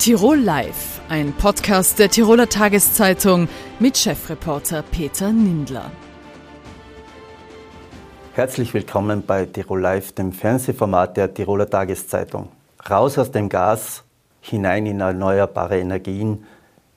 Tirol 0.00 0.38
Live, 0.38 1.02
ein 1.10 1.34
Podcast 1.34 1.98
der 1.98 2.08
Tiroler 2.08 2.48
Tageszeitung 2.48 3.50
mit 3.80 3.98
Chefreporter 3.98 4.82
Peter 4.82 5.30
Nindler. 5.30 5.90
Herzlich 8.32 8.72
willkommen 8.72 9.22
bei 9.26 9.44
Tirol 9.44 9.82
Live, 9.82 10.12
dem 10.12 10.32
Fernsehformat 10.32 11.18
der 11.18 11.34
Tiroler 11.34 11.68
Tageszeitung. 11.68 12.48
Raus 12.88 13.18
aus 13.18 13.30
dem 13.30 13.50
Gas, 13.50 14.02
hinein 14.40 14.86
in 14.86 15.00
erneuerbare 15.00 15.78
Energien 15.78 16.46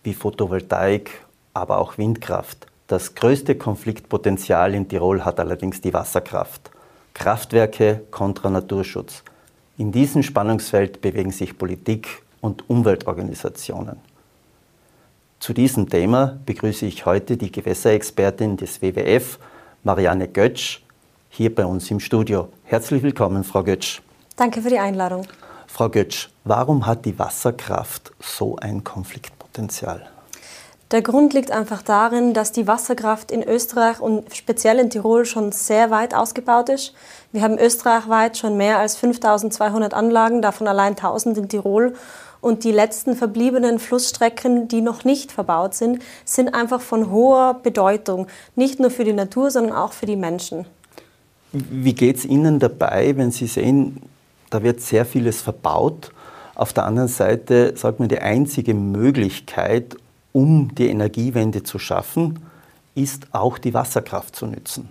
wie 0.04 0.14
Photovoltaik, 0.14 1.26
aber 1.54 1.80
auch 1.80 1.98
Windkraft. 1.98 2.68
Das 2.88 3.16
größte 3.16 3.56
Konfliktpotenzial 3.56 4.74
in 4.74 4.88
Tirol 4.88 5.26
hat 5.26 5.42
allerdings 5.42 5.82
die 5.82 5.94
Wasserkraft. 5.94 6.72
Kraftwerke 7.14 8.04
kontra 8.12 8.50
Naturschutz. 8.50 9.24
In 9.78 9.92
diesem 9.92 10.24
Spannungsfeld 10.24 11.02
bewegen 11.02 11.32
sich 11.32 11.58
Politik 11.58 12.24
und 12.44 12.70
Umweltorganisationen. 12.70 13.98
Zu 15.40 15.54
diesem 15.54 15.90
Thema 15.90 16.40
begrüße 16.46 16.86
ich 16.86 17.06
heute 17.06 17.38
die 17.38 17.52
Gewässerexpertin 17.52 18.58
des 18.58 18.82
WWF, 18.82 19.40
Marianne 19.84 20.28
Götsch, 20.28 20.82
hier 21.30 21.56
bei 21.56 21.66
uns 21.66 21.90
im 21.90 22.00
Studio. 22.00 22.50
Herzlich 22.66 23.02
willkommen, 23.02 23.44
Frau 23.44 23.64
Götsch. 23.64 24.02
Danke 24.36 24.62
für 24.62 24.70
die 24.70 24.80
Einladung. 24.80 25.26
Frau 25.68 25.90
Götsch, 25.90 26.30
warum 26.44 26.86
hat 26.86 27.06
die 27.06 27.18
Wasserkraft 27.18 28.12
so 28.20 28.58
ein 28.58 28.84
Konfliktpotenzial? 28.84 30.06
Der 30.92 31.02
Grund 31.02 31.34
liegt 31.34 31.50
einfach 31.50 31.82
darin, 31.82 32.36
dass 32.36 32.52
die 32.52 32.68
Wasserkraft 32.68 33.32
in 33.32 33.42
Österreich 33.42 34.00
und 34.00 34.32
speziell 34.36 34.78
in 34.78 34.92
Tirol 34.92 35.26
schon 35.26 35.52
sehr 35.52 35.90
weit 35.90 36.14
ausgebaut 36.14 36.70
ist. 36.70 36.94
Wir 37.32 37.42
haben 37.42 37.58
österreichweit 37.58 38.38
schon 38.38 38.58
mehr 38.58 38.78
als 38.78 38.96
5200 38.98 39.96
Anlagen, 39.96 40.44
davon 40.44 40.68
allein 40.68 40.92
1000 40.92 41.38
in 41.40 41.50
Tirol. 41.50 41.96
Und 42.44 42.66
die 42.66 42.74
letzten 42.74 43.16
verbliebenen 43.16 43.80
Flussstrecken, 43.80 44.68
die 44.68 44.82
noch 44.82 45.06
nicht 45.06 45.32
verbaut 45.32 45.76
sind, 45.76 46.02
sind 46.26 46.54
einfach 46.54 46.82
von 46.82 47.10
hoher 47.10 47.54
Bedeutung. 47.64 48.28
Nicht 48.58 48.82
nur 48.82 48.92
für 48.92 49.06
die 49.06 49.14
Natur, 49.14 49.50
sondern 49.50 49.72
auch 49.72 49.94
für 49.94 50.08
die 50.08 50.18
Menschen. 50.18 50.66
Wie 51.54 51.94
geht 51.94 52.18
es 52.18 52.26
Ihnen 52.26 52.60
dabei, 52.60 53.16
wenn 53.16 53.32
Sie 53.32 53.48
sehen, 53.48 54.02
da 54.50 54.62
wird 54.62 54.82
sehr 54.82 55.06
vieles 55.06 55.40
verbaut? 55.40 56.12
Auf 56.54 56.74
der 56.74 56.84
anderen 56.84 57.08
Seite 57.08 57.78
sagt 57.78 58.02
man, 58.02 58.10
die 58.10 58.20
einzige 58.20 58.74
Möglichkeit, 58.74 59.96
um 60.34 60.76
die 60.76 60.90
Energiewende 60.90 61.64
zu 61.64 61.80
schaffen, 61.80 62.40
ist 62.94 63.28
auch 63.32 63.58
die 63.58 63.74
Wasserkraft 63.74 64.36
zu 64.36 64.48
nützen. 64.48 64.90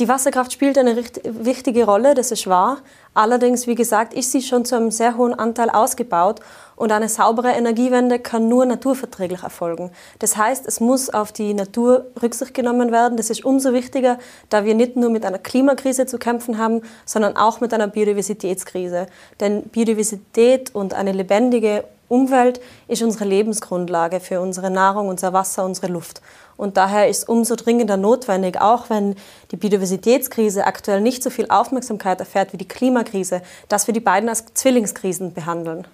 Die 0.00 0.08
Wasserkraft 0.08 0.50
spielt 0.50 0.78
eine 0.78 0.96
wichtige 0.96 1.84
Rolle, 1.84 2.14
das 2.14 2.32
ist 2.32 2.46
wahr. 2.46 2.78
Allerdings, 3.12 3.66
wie 3.66 3.74
gesagt, 3.74 4.14
ist 4.14 4.32
sie 4.32 4.40
schon 4.40 4.64
zu 4.64 4.74
einem 4.74 4.90
sehr 4.90 5.18
hohen 5.18 5.34
Anteil 5.34 5.68
ausgebaut 5.68 6.40
und 6.74 6.90
eine 6.90 7.10
saubere 7.10 7.50
Energiewende 7.50 8.18
kann 8.18 8.48
nur 8.48 8.64
naturverträglich 8.64 9.42
erfolgen. 9.42 9.90
Das 10.18 10.38
heißt, 10.38 10.66
es 10.66 10.80
muss 10.80 11.10
auf 11.10 11.32
die 11.32 11.52
Natur 11.52 12.06
Rücksicht 12.22 12.54
genommen 12.54 12.92
werden. 12.92 13.18
Das 13.18 13.28
ist 13.28 13.44
umso 13.44 13.74
wichtiger, 13.74 14.18
da 14.48 14.64
wir 14.64 14.74
nicht 14.74 14.96
nur 14.96 15.10
mit 15.10 15.26
einer 15.26 15.38
Klimakrise 15.38 16.06
zu 16.06 16.16
kämpfen 16.16 16.56
haben, 16.56 16.80
sondern 17.04 17.36
auch 17.36 17.60
mit 17.60 17.74
einer 17.74 17.88
Biodiversitätskrise. 17.88 19.06
Denn 19.38 19.64
Biodiversität 19.64 20.74
und 20.74 20.94
eine 20.94 21.12
lebendige 21.12 21.84
Umwelt 22.10 22.60
ist 22.88 23.02
unsere 23.02 23.24
Lebensgrundlage 23.24 24.18
für 24.18 24.40
unsere 24.40 24.68
Nahrung, 24.68 25.06
unser 25.06 25.32
Wasser, 25.32 25.64
unsere 25.64 25.86
Luft. 25.86 26.20
Und 26.56 26.76
daher 26.76 27.08
ist 27.08 27.28
umso 27.28 27.54
dringender 27.54 27.96
notwendig, 27.96 28.60
auch 28.60 28.90
wenn 28.90 29.14
die 29.52 29.56
Biodiversitätskrise 29.56 30.66
aktuell 30.66 31.00
nicht 31.02 31.22
so 31.22 31.30
viel 31.30 31.46
Aufmerksamkeit 31.48 32.18
erfährt 32.18 32.52
wie 32.52 32.56
die 32.56 32.66
Klimakrise, 32.66 33.42
dass 33.68 33.86
wir 33.86 33.94
die 33.94 34.00
beiden 34.00 34.28
als 34.28 34.44
Zwillingskrisen 34.54 35.34
behandeln. 35.34 35.86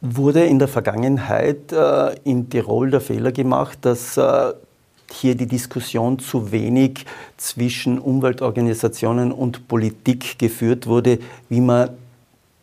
Wurde 0.00 0.46
in 0.46 0.58
der 0.58 0.68
Vergangenheit 0.68 1.70
äh, 1.70 2.14
in 2.24 2.48
Tirol 2.48 2.90
der 2.90 3.02
Fehler 3.02 3.30
gemacht, 3.30 3.80
dass 3.82 4.16
äh, 4.16 4.54
hier 5.12 5.34
die 5.34 5.46
Diskussion 5.46 6.18
zu 6.18 6.50
wenig 6.50 7.04
zwischen 7.36 7.98
Umweltorganisationen 7.98 9.32
und 9.32 9.68
Politik 9.68 10.38
geführt 10.38 10.86
wurde, 10.86 11.18
wie 11.50 11.60
man, 11.60 11.90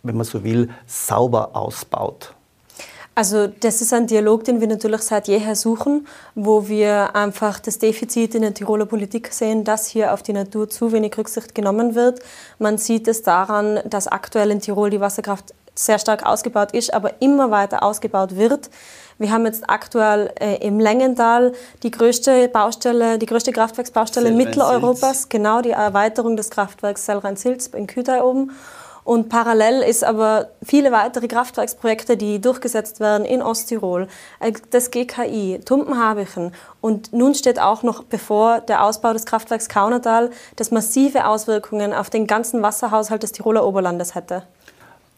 wenn 0.02 0.18
man 0.18 0.26
so 0.26 0.44
will, 0.44 0.72
sauber 0.88 1.56
ausbaut? 1.56 2.34
Also 3.18 3.48
das 3.48 3.82
ist 3.82 3.94
ein 3.94 4.06
Dialog, 4.06 4.44
den 4.44 4.62
wir 4.62 4.68
natürlich 4.68 5.02
seit 5.02 5.28
jeher 5.28 5.56
suchen, 5.56 6.08
wo 6.36 6.68
wir 6.68 7.16
einfach 7.16 7.60
das 7.60 7.80
Defizit 7.80 8.36
in 8.36 8.44
der 8.44 8.54
Tiroler 8.54 8.86
Politik 8.86 9.34
sehen, 9.34 9.64
dass 9.64 9.88
hier 9.88 10.14
auf 10.14 10.22
die 10.22 10.34
Natur 10.34 10.70
zu 10.70 10.92
wenig 10.92 11.18
Rücksicht 11.18 11.56
genommen 11.56 11.96
wird. 11.96 12.20
Man 12.60 12.78
sieht 12.78 13.08
es 13.08 13.24
daran, 13.24 13.80
dass 13.86 14.08
aktuell 14.08 14.52
in 14.52 14.60
Tirol 14.60 14.92
die 14.92 15.02
Wasserkraft 15.02 15.56
sehr 15.74 15.98
stark 15.98 16.28
ausgebaut 16.28 16.74
ist, 16.74 16.94
aber 16.94 17.20
immer 17.20 17.50
weiter 17.50 17.82
ausgebaut 17.82 18.36
wird. 18.36 18.70
Wir 19.18 19.32
haben 19.32 19.48
jetzt 19.48 19.68
aktuell 19.68 20.32
äh, 20.40 20.58
im 20.58 20.80
Längental 20.80 21.54
die 21.82 21.90
größte 21.90 22.50
Baustelle, 22.50 23.18
die 23.18 23.26
größte 23.26 23.52
Kraftwerksbaustelle 23.52 24.30
Mitteleuropas, 24.30 25.28
genau 25.28 25.62
die 25.62 25.72
Erweiterung 25.72 26.38
des 26.38 26.52
Kraftwerks 26.52 27.08
Selrhein-Silz 27.08 27.66
in 27.74 27.88
Kütai 27.88 28.22
oben. 28.22 28.52
Und 29.08 29.30
parallel 29.30 29.84
ist 29.84 30.04
aber 30.04 30.50
viele 30.62 30.92
weitere 30.92 31.30
Kraftwerksprojekte, 31.30 32.18
die 32.18 32.42
durchgesetzt 32.42 33.00
werden 33.00 33.24
in 33.24 33.42
Osttirol, 33.42 34.10
äh, 34.42 34.52
das 34.72 34.92
GKI, 34.92 35.62
Tumpenhabichen. 35.64 36.52
Und 36.82 37.14
nun 37.14 37.34
steht 37.34 37.58
auch 37.58 37.84
noch 37.84 38.04
bevor 38.04 38.60
der 38.60 38.84
Ausbau 38.84 39.14
des 39.14 39.26
Kraftwerks 39.26 39.70
Kaunertal, 39.70 40.30
das 40.58 40.72
massive 40.72 41.26
Auswirkungen 41.26 41.94
auf 41.94 42.10
den 42.10 42.28
ganzen 42.28 42.62
Wasserhaushalt 42.62 43.24
des 43.24 43.32
Tiroler 43.32 43.66
Oberlandes 43.66 44.14
hätte. 44.14 44.44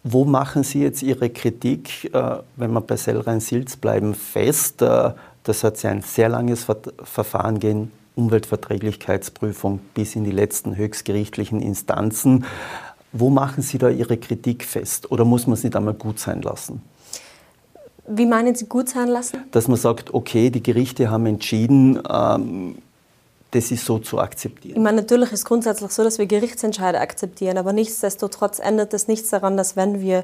Wo 0.03 0.23
machen 0.23 0.61
Sie 0.61 0.83
jetzt 0.83 1.01
Ihre 1.01 1.31
Kritik, 1.31 2.13
äh, 2.13 2.35
wenn 2.57 2.71
wir 2.71 2.81
bei 2.81 2.95
Sellrhein-Silz 2.95 3.77
bleiben, 3.77 4.13
fest? 4.13 4.83
Äh, 4.83 5.13
das 5.41 5.63
hat 5.63 5.81
ja 5.81 5.89
ein 5.89 6.03
sehr 6.03 6.29
langes 6.29 6.67
Verfahren 7.03 7.57
gehen, 7.57 7.91
Umweltverträglichkeitsprüfung 8.15 9.79
bis 9.95 10.15
in 10.15 10.25
die 10.25 10.31
letzten 10.31 10.75
höchstgerichtlichen 10.75 11.59
Instanzen. 11.59 12.45
Wo 13.11 13.29
machen 13.29 13.63
Sie 13.63 13.77
da 13.77 13.89
Ihre 13.89 14.17
Kritik 14.17 14.63
fest? 14.63 15.11
Oder 15.11 15.25
muss 15.25 15.47
man 15.47 15.55
es 15.55 15.63
nicht 15.63 15.75
einmal 15.75 15.95
gut 15.95 16.19
sein 16.19 16.41
lassen? 16.41 16.81
Wie 18.07 18.25
meinen 18.25 18.55
Sie 18.55 18.65
gut 18.65 18.89
sein 18.89 19.07
lassen? 19.07 19.45
Dass 19.51 19.67
man 19.67 19.77
sagt, 19.77 20.13
okay, 20.13 20.49
die 20.49 20.63
Gerichte 20.63 21.09
haben 21.11 21.25
entschieden, 21.25 22.01
ähm, 22.09 22.75
das 23.51 23.71
ist 23.71 23.85
so 23.85 23.97
zu 23.97 24.19
akzeptieren. 24.19 24.77
Ich 24.77 24.83
meine, 24.83 25.01
natürlich 25.01 25.31
ist 25.31 25.39
es 25.39 25.45
grundsätzlich 25.45 25.91
so, 25.91 26.03
dass 26.03 26.19
wir 26.19 26.27
Gerichtsentscheide 26.27 26.99
akzeptieren, 26.99 27.57
aber 27.57 27.73
nichtsdestotrotz 27.73 28.59
ändert 28.59 28.93
das 28.93 29.07
nichts 29.07 29.29
daran, 29.29 29.57
dass 29.57 29.75
wenn 29.75 30.01
wir 30.01 30.23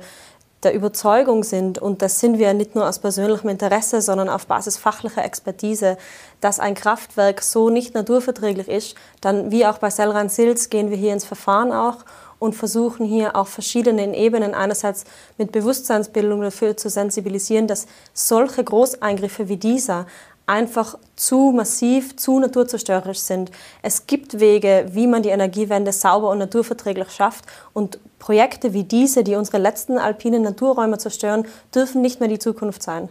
der 0.64 0.74
Überzeugung 0.74 1.44
sind, 1.44 1.78
und 1.78 2.02
das 2.02 2.20
sind 2.20 2.40
wir 2.40 2.54
nicht 2.54 2.76
nur 2.76 2.88
aus 2.88 3.00
persönlichem 3.00 3.50
Interesse, 3.50 4.02
sondern 4.02 4.30
auf 4.30 4.48
Basis 4.48 4.78
fachlicher 4.78 5.24
Expertise, 5.24 5.98
dass 6.42 6.60
ein 6.60 6.74
Kraftwerk 6.74 7.42
so 7.42 7.70
nicht 7.70 7.94
naturverträglich 7.94 8.68
ist, 8.68 8.96
dann 9.22 9.52
wie 9.52 9.66
auch 9.66 9.78
bei 9.78 9.92
Selran-Silz 9.92 10.70
gehen 10.70 10.90
wir 10.90 10.98
hier 10.98 11.14
ins 11.14 11.26
Verfahren 11.26 11.72
auch 11.72 11.98
und 12.40 12.56
versuchen 12.56 13.06
hier 13.06 13.36
auf 13.36 13.50
verschiedenen 13.50 14.14
Ebenen 14.14 14.54
einerseits 14.54 15.06
mit 15.38 15.52
Bewusstseinsbildung 15.52 16.42
dafür 16.42 16.78
zu 16.78 16.90
sensibilisieren, 16.90 17.68
dass 17.68 17.88
solche 18.14 18.64
Großeingriffe 18.64 19.50
wie 19.50 19.58
dieser 19.58 20.06
einfach 20.48 20.98
zu 21.16 21.52
massiv, 21.56 22.16
zu 22.18 22.40
naturzerstörerisch 22.40 23.20
sind. 23.20 23.52
Es 23.82 24.06
gibt 24.06 24.40
Wege, 24.40 24.88
wie 24.92 25.08
man 25.08 25.24
die 25.24 25.30
Energiewende 25.30 25.92
sauber 25.92 26.30
und 26.30 26.38
naturverträglich 26.38 27.10
schafft 27.10 27.46
und 27.74 28.00
Projekte 28.20 28.74
wie 28.74 28.84
diese, 28.84 29.24
die 29.24 29.36
unsere 29.36 29.58
letzten 29.58 29.98
alpinen 29.98 30.44
Naturräume 30.44 30.98
zerstören, 30.98 31.48
dürfen 31.74 32.02
nicht 32.02 32.20
mehr 32.20 32.30
die 32.30 32.40
Zukunft 32.40 32.84
sein. 32.84 33.10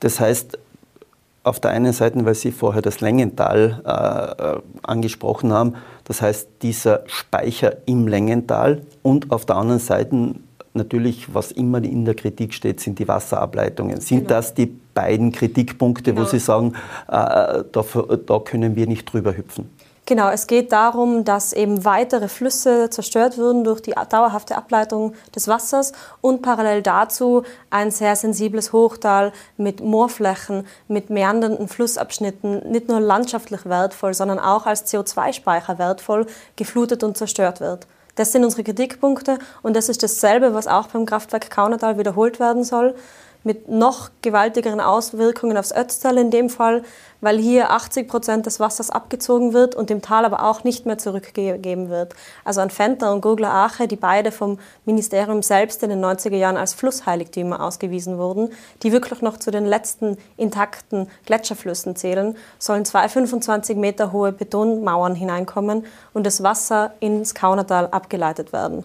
Das 0.00 0.18
heißt, 0.18 0.58
auf 1.44 1.60
der 1.60 1.72
einen 1.72 1.92
Seite, 1.92 2.24
weil 2.24 2.34
Sie 2.34 2.52
vorher 2.52 2.82
das 2.82 3.00
Längental 3.00 3.82
äh, 3.84 4.56
äh, 4.56 4.60
angesprochen 4.82 5.52
haben, 5.52 5.74
das 6.04 6.22
heißt 6.22 6.48
dieser 6.62 7.02
Speicher 7.06 7.76
im 7.86 8.06
Längental 8.06 8.82
und 9.02 9.30
auf 9.32 9.44
der 9.46 9.56
anderen 9.56 9.80
Seite 9.80 10.34
natürlich, 10.74 11.34
was 11.34 11.52
immer 11.52 11.82
in 11.82 12.04
der 12.04 12.14
Kritik 12.14 12.54
steht, 12.54 12.80
sind 12.80 12.98
die 12.98 13.08
Wasserableitungen. 13.08 14.00
Sind 14.00 14.20
genau. 14.20 14.28
das 14.28 14.54
die 14.54 14.66
beiden 14.66 15.32
Kritikpunkte, 15.32 16.12
genau. 16.12 16.24
wo 16.24 16.30
Sie 16.30 16.38
sagen, 16.38 16.74
äh, 17.08 17.64
da, 17.70 17.84
da 18.26 18.38
können 18.38 18.76
wir 18.76 18.86
nicht 18.86 19.12
drüber 19.12 19.36
hüpfen? 19.36 19.68
Genau, 20.04 20.30
es 20.30 20.48
geht 20.48 20.72
darum, 20.72 21.24
dass 21.24 21.52
eben 21.52 21.84
weitere 21.84 22.26
Flüsse 22.26 22.90
zerstört 22.90 23.38
würden 23.38 23.62
durch 23.62 23.80
die 23.80 23.94
dauerhafte 24.08 24.56
Ableitung 24.56 25.14
des 25.34 25.46
Wassers 25.46 25.92
und 26.20 26.42
parallel 26.42 26.82
dazu 26.82 27.44
ein 27.70 27.92
sehr 27.92 28.16
sensibles 28.16 28.72
Hochtal 28.72 29.32
mit 29.56 29.80
Moorflächen, 29.80 30.66
mit 30.88 31.08
meandernden 31.08 31.68
Flussabschnitten, 31.68 32.68
nicht 32.68 32.88
nur 32.88 32.98
landschaftlich 32.98 33.64
wertvoll, 33.64 34.12
sondern 34.12 34.40
auch 34.40 34.66
als 34.66 34.92
CO2-Speicher 34.92 35.78
wertvoll, 35.78 36.26
geflutet 36.56 37.04
und 37.04 37.16
zerstört 37.16 37.60
wird. 37.60 37.86
Das 38.16 38.32
sind 38.32 38.44
unsere 38.44 38.64
Kritikpunkte 38.64 39.38
und 39.62 39.76
das 39.76 39.88
ist 39.88 40.02
dasselbe, 40.02 40.52
was 40.52 40.66
auch 40.66 40.88
beim 40.88 41.06
Kraftwerk 41.06 41.48
Kaunertal 41.48 41.96
wiederholt 41.96 42.40
werden 42.40 42.64
soll. 42.64 42.96
Mit 43.44 43.68
noch 43.68 44.10
gewaltigeren 44.22 44.80
Auswirkungen 44.80 45.56
aufs 45.56 45.72
Ötztal 45.72 46.18
in 46.18 46.30
dem 46.30 46.48
Fall, 46.48 46.82
weil 47.20 47.38
hier 47.38 47.70
80 47.70 48.08
Prozent 48.08 48.46
des 48.46 48.60
Wassers 48.60 48.90
abgezogen 48.90 49.52
wird 49.52 49.74
und 49.74 49.90
dem 49.90 50.02
Tal 50.02 50.24
aber 50.24 50.42
auch 50.44 50.64
nicht 50.64 50.86
mehr 50.86 50.98
zurückgegeben 50.98 51.88
wird. 51.88 52.14
Also 52.44 52.60
an 52.60 52.70
Fenter 52.70 53.12
und 53.12 53.20
Gurgler 53.20 53.54
Ache, 53.54 53.86
die 53.88 53.96
beide 53.96 54.32
vom 54.32 54.58
Ministerium 54.84 55.42
selbst 55.42 55.82
in 55.82 55.90
den 55.90 56.04
90er 56.04 56.36
Jahren 56.36 56.56
als 56.56 56.74
Flussheiligtümer 56.74 57.62
ausgewiesen 57.62 58.18
wurden, 58.18 58.50
die 58.82 58.92
wirklich 58.92 59.22
noch 59.22 59.38
zu 59.38 59.50
den 59.50 59.66
letzten 59.66 60.18
intakten 60.36 61.08
Gletscherflüssen 61.26 61.96
zählen, 61.96 62.36
sollen 62.58 62.84
zwei 62.84 63.08
25 63.08 63.76
Meter 63.76 64.12
hohe 64.12 64.32
Betonmauern 64.32 65.14
hineinkommen 65.14 65.86
und 66.12 66.26
das 66.26 66.42
Wasser 66.42 66.94
ins 67.00 67.34
Kaunertal 67.34 67.86
abgeleitet 67.86 68.52
werden. 68.52 68.84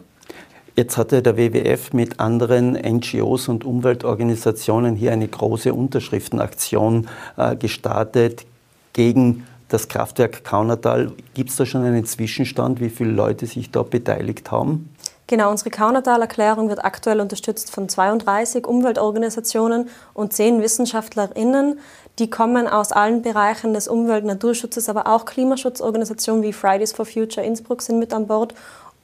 Jetzt 0.78 0.96
hatte 0.96 1.24
der 1.24 1.38
WWF 1.38 1.92
mit 1.94 2.20
anderen 2.20 2.74
NGOs 2.74 3.48
und 3.48 3.66
Umweltorganisationen 3.66 4.96
hier 4.96 5.12
eine 5.12 5.28
große 5.28 5.74
Unterschriftenaktion 5.74 7.08
äh, 7.36 7.56
gestartet 7.56 8.46
gegen 8.94 9.48
das 9.70 9.88
Kraftwerk 9.88 10.44
Kaunertal. 10.44 11.14
Gibt 11.34 11.50
es 11.50 11.56
da 11.56 11.66
schon 11.66 11.84
einen 11.84 12.06
Zwischenstand, 12.06 12.80
wie 12.80 12.92
viele 12.92 13.10
Leute 13.10 13.48
sich 13.48 13.72
da 13.72 13.82
beteiligt 13.82 14.52
haben? 14.52 14.94
Genau, 15.26 15.50
unsere 15.50 15.72
Kaunertal-Erklärung 15.72 16.70
wird 16.70 16.86
aktuell 16.86 17.22
unterstützt 17.22 17.72
von 17.72 17.90
32 17.90 18.68
Umweltorganisationen 18.68 19.90
und 20.14 20.32
10 20.32 20.62
WissenschaftlerInnen. 20.62 21.80
Die 22.20 22.30
kommen 22.30 22.68
aus 22.68 22.92
allen 22.92 23.24
Bereichen 23.24 23.74
des 23.74 23.88
Umwelt- 23.88 24.24
und 24.24 24.30
Naturschutzes, 24.30 24.90
aber 24.90 25.08
auch 25.08 25.26
Klimaschutzorganisationen 25.26 26.44
wie 26.44 26.54
Fridays 26.54 26.94
for 26.94 27.06
Future 27.06 27.46
Innsbruck 27.46 27.82
sind 27.82 27.98
mit 27.98 28.14
an 28.14 28.28
Bord 28.28 28.54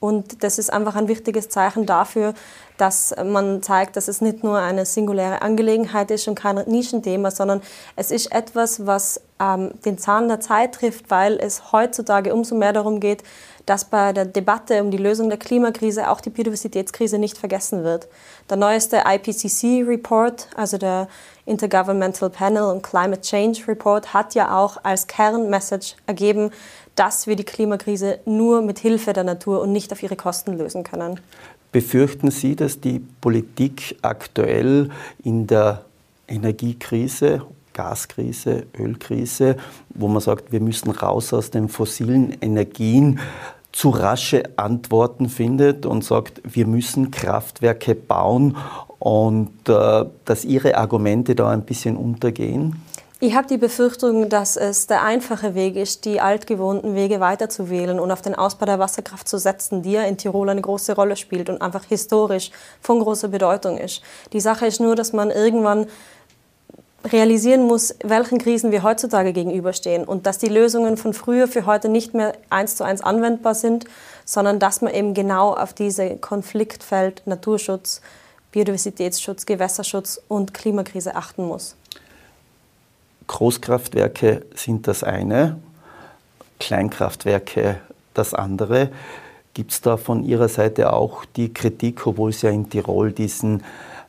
und 0.04 0.44
das 0.44 0.58
ist 0.58 0.70
einfach 0.70 0.96
ein 0.96 1.08
wichtiges 1.08 1.48
Zeichen 1.48 1.86
dafür, 1.86 2.34
dass 2.76 3.14
man 3.24 3.62
zeigt, 3.62 3.96
dass 3.96 4.06
es 4.06 4.20
nicht 4.20 4.44
nur 4.44 4.58
eine 4.58 4.84
singuläre 4.84 5.40
Angelegenheit 5.40 6.10
ist 6.10 6.28
und 6.28 6.34
kein 6.34 6.56
Nischenthema, 6.66 7.30
sondern 7.30 7.62
es 7.96 8.10
ist 8.10 8.30
etwas, 8.30 8.86
was 8.86 9.22
ähm, 9.40 9.70
den 9.86 9.96
Zahn 9.96 10.28
der 10.28 10.40
Zeit 10.40 10.74
trifft, 10.74 11.10
weil 11.10 11.38
es 11.40 11.72
heutzutage 11.72 12.34
umso 12.34 12.54
mehr 12.54 12.74
darum 12.74 13.00
geht, 13.00 13.22
dass 13.64 13.86
bei 13.86 14.12
der 14.12 14.26
Debatte 14.26 14.82
um 14.82 14.90
die 14.90 14.98
Lösung 14.98 15.30
der 15.30 15.38
Klimakrise 15.38 16.10
auch 16.10 16.20
die 16.20 16.28
Biodiversitätskrise 16.28 17.18
nicht 17.18 17.38
vergessen 17.38 17.82
wird. 17.82 18.06
Der 18.50 18.58
neueste 18.58 19.04
IPCC-Report, 19.06 20.48
also 20.54 20.76
der 20.76 21.08
Intergovernmental 21.46 22.28
Panel 22.28 22.64
on 22.64 22.82
Climate 22.82 23.22
Change 23.22 23.62
Report, 23.66 24.12
hat 24.12 24.34
ja 24.34 24.54
auch 24.54 24.76
als 24.82 25.06
Kernmessage 25.06 25.94
ergeben, 26.06 26.50
dass 26.94 27.26
wir 27.26 27.36
die 27.36 27.44
Klimakrise 27.44 28.18
nur 28.24 28.62
mit 28.62 28.78
Hilfe 28.78 29.12
der 29.12 29.24
Natur 29.24 29.60
und 29.60 29.72
nicht 29.72 29.92
auf 29.92 30.02
ihre 30.02 30.16
Kosten 30.16 30.56
lösen 30.56 30.84
können. 30.84 31.20
Befürchten 31.72 32.30
Sie, 32.30 32.54
dass 32.54 32.80
die 32.80 33.00
Politik 33.20 33.96
aktuell 34.02 34.90
in 35.22 35.46
der 35.46 35.84
Energiekrise, 36.28 37.42
Gaskrise, 37.72 38.66
Ölkrise, 38.78 39.56
wo 39.90 40.06
man 40.06 40.20
sagt, 40.20 40.52
wir 40.52 40.60
müssen 40.60 40.90
raus 40.90 41.32
aus 41.32 41.50
den 41.50 41.68
fossilen 41.68 42.36
Energien, 42.40 43.18
zu 43.72 43.90
rasche 43.90 44.44
Antworten 44.54 45.28
findet 45.28 45.84
und 45.84 46.04
sagt, 46.04 46.40
wir 46.44 46.66
müssen 46.66 47.10
Kraftwerke 47.10 47.96
bauen 47.96 48.56
und 49.00 49.68
äh, 49.68 50.04
dass 50.24 50.44
Ihre 50.44 50.76
Argumente 50.76 51.34
da 51.34 51.50
ein 51.50 51.64
bisschen 51.64 51.96
untergehen? 51.96 52.80
Ich 53.24 53.34
habe 53.34 53.48
die 53.48 53.56
Befürchtung, 53.56 54.28
dass 54.28 54.58
es 54.58 54.86
der 54.86 55.02
einfache 55.02 55.54
Weg 55.54 55.76
ist, 55.76 56.04
die 56.04 56.20
altgewohnten 56.20 56.94
Wege 56.94 57.20
weiterzuwählen 57.20 57.98
und 57.98 58.10
auf 58.10 58.20
den 58.20 58.34
Ausbau 58.34 58.66
der 58.66 58.78
Wasserkraft 58.78 59.26
zu 59.26 59.38
setzen, 59.38 59.80
die 59.80 59.92
ja 59.92 60.02
in 60.02 60.18
Tirol 60.18 60.50
eine 60.50 60.60
große 60.60 60.94
Rolle 60.94 61.16
spielt 61.16 61.48
und 61.48 61.62
einfach 61.62 61.84
historisch 61.84 62.50
von 62.82 63.00
großer 63.00 63.28
Bedeutung 63.28 63.78
ist. 63.78 64.02
Die 64.34 64.40
Sache 64.40 64.66
ist 64.66 64.78
nur, 64.78 64.94
dass 64.94 65.14
man 65.14 65.30
irgendwann 65.30 65.86
realisieren 67.02 67.66
muss, 67.66 67.94
welchen 68.04 68.36
Krisen 68.36 68.72
wir 68.72 68.82
heutzutage 68.82 69.32
gegenüberstehen 69.32 70.04
und 70.04 70.26
dass 70.26 70.36
die 70.36 70.48
Lösungen 70.48 70.98
von 70.98 71.14
früher 71.14 71.48
für 71.48 71.64
heute 71.64 71.88
nicht 71.88 72.12
mehr 72.12 72.34
eins 72.50 72.76
zu 72.76 72.84
eins 72.84 73.00
anwendbar 73.00 73.54
sind, 73.54 73.86
sondern 74.26 74.58
dass 74.58 74.82
man 74.82 74.92
eben 74.92 75.14
genau 75.14 75.54
auf 75.54 75.72
diese 75.72 76.18
Konfliktfeld 76.18 77.22
Naturschutz, 77.24 78.02
Biodiversitätsschutz, 78.52 79.46
Gewässerschutz 79.46 80.20
und 80.28 80.52
Klimakrise 80.52 81.16
achten 81.16 81.46
muss. 81.46 81.74
Großkraftwerke 83.26 84.44
sind 84.54 84.86
das 84.86 85.02
eine, 85.02 85.56
Kleinkraftwerke 86.60 87.80
das 88.14 88.34
andere. 88.34 88.90
Gibt 89.54 89.72
es 89.72 89.80
da 89.80 89.96
von 89.96 90.24
Ihrer 90.24 90.48
Seite 90.48 90.92
auch 90.92 91.24
die 91.24 91.52
Kritik, 91.52 92.06
obwohl 92.06 92.30
es 92.30 92.42
ja 92.42 92.50
in 92.50 92.68
Tirol 92.68 93.12
diesen 93.12 93.62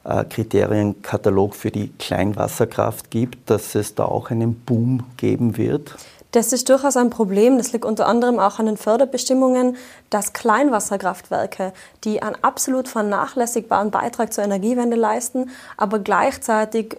äh, 0.03 0.23
Kriterienkatalog 0.23 1.56
für 1.56 1.71
die 1.71 1.89
Kleinwasserkraft 2.00 3.12
gibt, 3.12 3.50
dass 3.50 3.75
es 3.75 3.95
da 3.95 4.06
auch 4.06 4.31
einen 4.31 4.56
Boom 4.56 5.03
geben 5.18 5.57
wird? 5.57 5.95
Das 6.35 6.51
ist 6.51 6.68
durchaus 6.68 6.97
ein 6.97 7.09
Problem. 7.09 7.57
Das 7.57 7.71
liegt 7.71 7.85
unter 7.85 8.07
anderem 8.07 8.39
auch 8.39 8.59
an 8.59 8.65
den 8.65 8.75
Förderbestimmungen, 8.75 9.77
dass 10.09 10.33
Kleinwasserkraftwerke, 10.33 11.71
die 12.03 12.21
einen 12.21 12.35
absolut 12.41 12.89
vernachlässigbaren 12.89 13.89
Beitrag 13.89 14.33
zur 14.33 14.44
Energiewende 14.44 14.97
leisten, 14.97 15.50
aber 15.77 16.00
gleichzeitig 16.00 16.97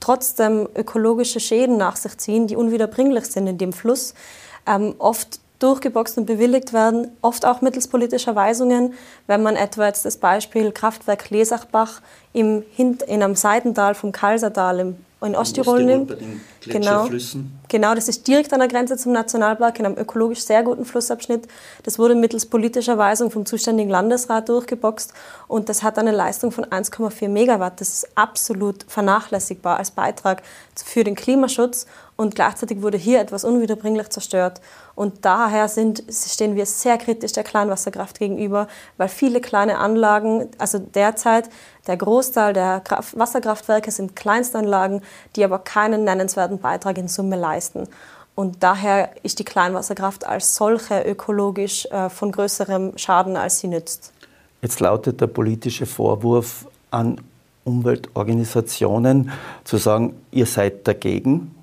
trotzdem 0.00 0.68
ökologische 0.74 1.40
Schäden 1.40 1.76
nach 1.76 1.96
sich 1.96 2.16
ziehen, 2.18 2.46
die 2.46 2.56
unwiederbringlich 2.56 3.26
sind 3.26 3.46
in 3.46 3.58
dem 3.58 3.72
Fluss, 3.72 4.14
ähm, 4.66 4.94
oft 4.98 5.40
durchgeboxt 5.60 6.18
und 6.18 6.26
bewilligt 6.26 6.72
werden, 6.72 7.12
oft 7.20 7.44
auch 7.44 7.60
mittels 7.60 7.86
politischer 7.86 8.34
Weisungen. 8.34 8.94
Wenn 9.26 9.42
man 9.42 9.56
etwa 9.56 9.86
jetzt 9.86 10.04
das 10.04 10.16
Beispiel 10.16 10.72
Kraftwerk 10.72 11.30
Lesachbach 11.30 12.00
im, 12.32 12.64
in 12.76 12.98
einem 13.08 13.34
Seitental 13.34 13.94
vom 13.94 14.10
Kalsertal 14.10 14.80
im 14.80 14.96
in 15.22 15.36
Osttirol 15.36 15.84
nimmt. 15.84 16.16
Genau, 16.66 17.08
genau, 17.68 17.94
das 17.94 18.08
ist 18.08 18.26
direkt 18.26 18.52
an 18.52 18.60
der 18.60 18.68
Grenze 18.68 18.96
zum 18.96 19.12
Nationalpark 19.12 19.78
in 19.78 19.86
einem 19.86 19.98
ökologisch 19.98 20.40
sehr 20.40 20.62
guten 20.62 20.84
Flussabschnitt. 20.84 21.46
Das 21.82 21.98
wurde 21.98 22.14
mittels 22.14 22.46
politischer 22.46 22.96
Weisung 22.96 23.30
vom 23.30 23.44
zuständigen 23.44 23.90
Landesrat 23.90 24.48
durchgeboxt 24.48 25.12
und 25.46 25.68
das 25.68 25.82
hat 25.82 25.98
eine 25.98 26.12
Leistung 26.12 26.52
von 26.52 26.64
1,4 26.64 27.28
Megawatt. 27.28 27.80
Das 27.80 27.90
ist 27.90 28.08
absolut 28.14 28.84
vernachlässigbar 28.88 29.78
als 29.78 29.90
Beitrag 29.90 30.42
für 30.74 31.04
den 31.04 31.14
Klimaschutz 31.14 31.86
und 32.16 32.34
gleichzeitig 32.34 32.82
wurde 32.82 32.98
hier 32.98 33.20
etwas 33.20 33.44
unwiederbringlich 33.44 34.08
zerstört. 34.10 34.60
Und 35.00 35.24
daher 35.24 35.66
sind, 35.68 36.04
stehen 36.10 36.56
wir 36.56 36.66
sehr 36.66 36.98
kritisch 36.98 37.32
der 37.32 37.42
Kleinwasserkraft 37.42 38.18
gegenüber, 38.18 38.68
weil 38.98 39.08
viele 39.08 39.40
kleine 39.40 39.78
Anlagen, 39.78 40.48
also 40.58 40.78
derzeit 40.78 41.48
der 41.86 41.96
Großteil 41.96 42.52
der 42.52 42.80
Kraft 42.80 43.18
Wasserkraftwerke 43.18 43.90
sind 43.92 44.14
Kleinstanlagen, 44.14 45.00
die 45.36 45.44
aber 45.44 45.58
keinen 45.58 46.04
nennenswerten 46.04 46.58
Beitrag 46.58 46.98
in 46.98 47.08
Summe 47.08 47.36
leisten. 47.36 47.88
Und 48.34 48.62
daher 48.62 49.12
ist 49.22 49.38
die 49.38 49.44
Kleinwasserkraft 49.44 50.26
als 50.26 50.54
solche 50.54 51.00
ökologisch 51.00 51.86
äh, 51.86 52.10
von 52.10 52.30
größerem 52.30 52.98
Schaden, 52.98 53.38
als 53.38 53.60
sie 53.60 53.68
nützt. 53.68 54.12
Jetzt 54.60 54.80
lautet 54.80 55.18
der 55.22 55.28
politische 55.28 55.86
Vorwurf 55.86 56.66
an 56.90 57.18
Umweltorganisationen 57.64 59.30
zu 59.64 59.78
sagen, 59.78 60.20
ihr 60.30 60.44
seid 60.44 60.86
dagegen, 60.86 61.54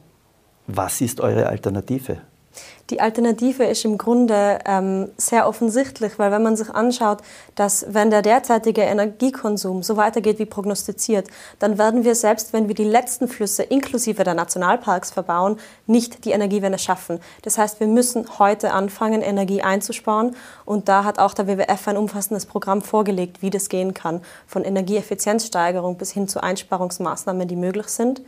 was 0.65 1.01
ist 1.01 1.22
eure 1.22 1.46
Alternative? 1.46 2.17
Die 2.89 3.01
Alternative 3.01 3.65
ist 3.65 3.83
im 3.83 3.97
Grunde 3.97 4.59
ähm, 4.65 5.09
sehr 5.17 5.47
offensichtlich, 5.47 6.17
weil 6.17 6.31
wenn 6.31 6.43
man 6.43 6.55
sich 6.55 6.69
anschaut, 6.69 7.19
dass 7.55 7.85
wenn 7.89 8.09
der 8.09 8.21
derzeitige 8.21 8.81
Energiekonsum 8.81 9.83
so 9.83 9.97
weitergeht 9.97 10.39
wie 10.39 10.45
prognostiziert, 10.45 11.27
dann 11.59 11.77
werden 11.77 12.05
wir 12.05 12.15
selbst, 12.15 12.53
wenn 12.53 12.69
wir 12.69 12.75
die 12.75 12.85
letzten 12.85 13.27
Flüsse 13.27 13.63
inklusive 13.63 14.23
der 14.23 14.35
Nationalparks 14.35 15.11
verbauen, 15.11 15.59
nicht 15.85 16.23
die 16.23 16.31
Energiewende 16.31 16.79
schaffen. 16.79 17.19
Das 17.41 17.57
heißt, 17.57 17.81
wir 17.81 17.87
müssen 17.87 18.39
heute 18.39 18.71
anfangen, 18.71 19.21
Energie 19.21 19.61
einzusparen 19.61 20.35
und 20.63 20.87
da 20.87 21.03
hat 21.03 21.19
auch 21.19 21.33
der 21.33 21.47
WWF 21.47 21.89
ein 21.89 21.97
umfassendes 21.97 22.45
Programm 22.45 22.81
vorgelegt, 22.81 23.41
wie 23.41 23.49
das 23.49 23.67
gehen 23.67 23.93
kann, 23.93 24.21
von 24.45 24.63
Energieeffizienzsteigerung 24.63 25.97
bis 25.97 26.11
hin 26.11 26.29
zu 26.29 26.41
Einsparungsmaßnahmen, 26.41 27.47
die 27.47 27.57
möglich 27.57 27.87
sind. 27.87 28.21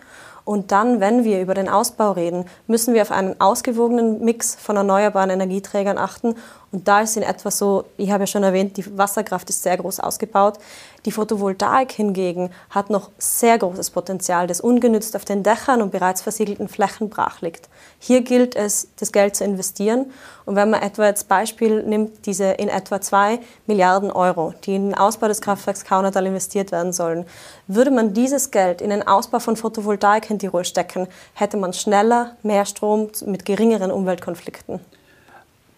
Und 0.49 0.71
dann, 0.71 0.99
wenn 0.99 1.23
wir 1.23 1.43
über 1.43 1.53
den 1.53 1.69
Ausbau 1.69 2.13
reden, 2.13 2.45
müssen 2.65 2.95
wir 2.95 3.03
auf 3.03 3.11
einen 3.11 3.39
ausgewogenen 3.39 4.25
Mix 4.25 4.55
von 4.55 4.77
erneuerbaren 4.77 5.29
Energieträgern 5.29 5.99
achten. 5.99 6.33
Und 6.71 6.87
da 6.87 7.01
ist 7.01 7.17
in 7.17 7.23
etwa 7.23 7.49
so, 7.49 7.85
ich 7.97 8.11
habe 8.11 8.23
ja 8.23 8.27
schon 8.27 8.43
erwähnt, 8.43 8.77
die 8.77 8.97
Wasserkraft 8.97 9.49
ist 9.49 9.63
sehr 9.63 9.77
groß 9.77 9.99
ausgebaut. 9.99 10.59
Die 11.05 11.11
Photovoltaik 11.11 11.91
hingegen 11.91 12.51
hat 12.69 12.91
noch 12.91 13.09
sehr 13.17 13.57
großes 13.57 13.89
Potenzial, 13.89 14.45
das 14.45 14.61
ungenützt 14.61 15.15
auf 15.15 15.25
den 15.25 15.41
Dächern 15.41 15.81
und 15.81 15.91
bereits 15.91 16.21
versiegelten 16.21 16.67
Flächen 16.67 17.09
brach 17.09 17.41
liegt. 17.41 17.69
Hier 17.97 18.21
gilt 18.21 18.55
es, 18.55 18.89
das 18.97 19.11
Geld 19.11 19.35
zu 19.35 19.45
investieren. 19.45 20.11
Und 20.45 20.55
wenn 20.55 20.69
man 20.69 20.81
etwa 20.83 21.03
als 21.03 21.23
Beispiel 21.23 21.81
nimmt, 21.83 22.27
diese 22.27 22.51
in 22.51 22.69
etwa 22.69 23.01
2 23.01 23.39
Milliarden 23.65 24.11
Euro, 24.11 24.53
die 24.65 24.75
in 24.75 24.89
den 24.89 24.97
Ausbau 24.97 25.27
des 25.27 25.41
Kraftwerks 25.41 25.85
Kaunertal 25.85 26.25
investiert 26.27 26.71
werden 26.71 26.93
sollen, 26.93 27.25
würde 27.67 27.89
man 27.89 28.13
dieses 28.13 28.51
Geld 28.51 28.81
in 28.81 28.91
den 28.91 29.07
Ausbau 29.07 29.39
von 29.39 29.55
Photovoltaik 29.55 30.29
in 30.29 30.37
Tirol 30.37 30.65
stecken, 30.65 31.07
hätte 31.33 31.57
man 31.57 31.73
schneller 31.73 32.35
mehr 32.43 32.65
Strom 32.65 33.09
mit 33.25 33.45
geringeren 33.45 33.91
Umweltkonflikten. 33.91 34.81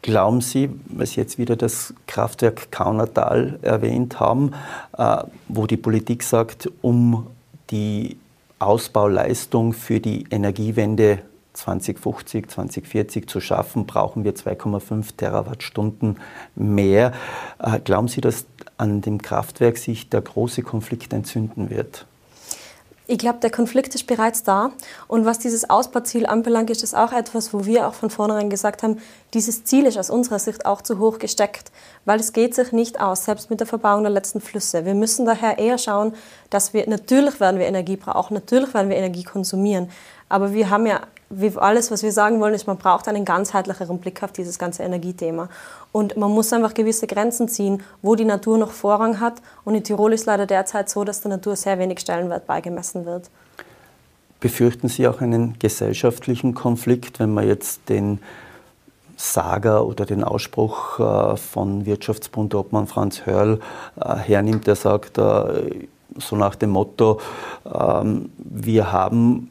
Glauben 0.02 0.42
Sie, 0.42 0.70
weil 0.88 1.06
Sie 1.06 1.18
jetzt 1.18 1.38
wieder 1.38 1.56
das 1.56 1.94
Kraftwerk 2.08 2.72
Kaunertal 2.72 3.60
erwähnt 3.62 4.20
haben, 4.20 4.52
äh, 4.98 5.18
wo 5.48 5.68
die 5.68 5.78
Politik 5.78 6.24
sagt, 6.24 6.70
um 6.82 7.28
die 7.70 8.18
Ausbauleistung 8.58 9.74
für 9.74 10.00
die 10.00 10.26
Energiewende 10.32 11.20
2050, 11.54 12.50
2040 12.50 13.28
zu 13.28 13.42
schaffen, 13.42 13.86
brauchen 13.86 14.24
wir 14.24 14.34
2,5 14.34 15.16
Terawattstunden 15.18 16.18
mehr. 16.56 17.14
Äh, 17.60 17.80
glauben 17.80 18.08
Sie, 18.08 18.22
dass 18.22 18.46
an 18.78 19.02
dem 19.02 19.22
Kraftwerk 19.22 19.78
sich 19.78 20.10
der 20.10 20.22
große 20.22 20.64
Konflikt 20.64 21.14
entzünden 21.14 21.70
wird? 21.70 22.08
Ich 23.12 23.18
glaube, 23.18 23.40
der 23.40 23.52
Konflikt 23.52 23.94
ist 23.94 24.08
bereits 24.08 24.44
da. 24.44 24.72
Und 25.10 25.26
was 25.26 25.38
dieses 25.38 25.70
Ausbauziel 25.70 26.26
anbelangt, 26.26 26.70
ist 26.70 26.82
das 26.82 26.94
auch 26.94 27.12
etwas, 27.12 27.54
wo 27.54 27.66
wir 27.66 27.86
auch 27.90 27.94
von 27.94 28.10
vornherein 28.10 28.50
gesagt 28.50 28.84
haben, 28.84 29.00
dieses 29.34 29.66
Ziel 29.66 29.86
ist 29.86 29.98
aus 29.98 30.10
unserer 30.10 30.40
Sicht 30.40 30.66
auch 30.66 30.82
zu 30.82 30.98
hoch 30.98 31.20
gesteckt, 31.20 31.74
weil 32.06 32.22
es 32.22 32.32
geht 32.32 32.56
sich 32.56 32.72
nicht 32.72 33.02
aus, 33.02 33.26
selbst 33.26 33.50
mit 33.50 33.60
der 33.60 33.68
Verbauung 33.68 34.04
der 34.04 34.14
letzten 34.14 34.40
Flüsse. 34.40 34.86
Wir 34.86 34.94
müssen 34.94 35.26
daher 35.26 35.60
eher 35.60 35.78
schauen, 35.78 36.14
dass 36.50 36.74
wir, 36.74 36.88
natürlich 36.88 37.42
werden 37.42 37.60
wir 37.60 37.68
Energie 37.68 37.98
brauchen, 37.98 38.34
natürlich 38.34 38.74
werden 38.74 38.88
wir 38.88 38.96
Energie 38.96 39.26
konsumieren, 39.26 39.90
aber 40.30 40.54
wir 40.54 40.70
haben 40.70 40.86
ja 40.86 41.02
alles, 41.58 41.92
was 41.92 42.04
wir 42.04 42.12
sagen 42.12 42.40
wollen, 42.40 42.54
ist, 42.54 42.68
man 42.68 42.78
braucht 42.78 43.08
einen 43.08 43.26
ganzheitlicheren 43.26 44.00
Blick 44.00 44.22
auf 44.24 44.32
dieses 44.32 44.60
ganze 44.60 44.84
Energiethema. 44.84 45.50
Und 45.92 46.18
man 46.18 46.32
muss 46.32 46.52
einfach 46.54 46.74
gewisse 46.74 47.08
Grenzen 47.08 47.48
ziehen, 47.48 47.84
wo 48.02 48.16
die 48.16 48.26
Natur 48.26 48.58
noch 48.58 48.72
Vorrang 48.72 49.20
hat. 49.20 49.42
Und 49.64 49.76
in 49.76 49.84
Tirol 49.84 50.14
ist 50.14 50.26
leider 50.26 50.46
derzeit 50.46 50.90
so, 50.90 51.04
dass 51.04 51.22
der 51.22 51.30
Natur 51.30 51.56
sehr 51.56 51.80
wenig 51.80 52.00
Stellenwert 52.00 52.48
beigemessen 52.48 53.06
wird. 53.06 53.30
Befürchten 54.40 54.88
Sie 54.88 55.08
auch 55.08 55.22
einen 55.22 55.60
gesellschaftlichen 55.60 56.56
Konflikt, 56.56 57.20
wenn 57.20 57.34
man 57.34 57.48
jetzt 57.48 57.90
den 57.90 58.20
Sager 59.16 59.86
oder 59.86 60.06
den 60.06 60.24
Ausspruch 60.24 61.00
äh, 61.00 61.38
von 61.38 61.86
Wirtschaftsbund 61.86 62.56
Obmann 62.56 62.88
Franz 62.88 63.26
Hörl 63.26 63.60
äh, 64.00 64.16
hernimmt, 64.16 64.66
der 64.66 64.76
sagt, 64.76 65.20
äh, 65.20 65.88
so 66.18 66.36
nach 66.36 66.56
dem 66.56 66.72
Motto, 66.72 67.20
ähm, 67.66 68.32
wir 68.38 68.92
haben 68.92 69.50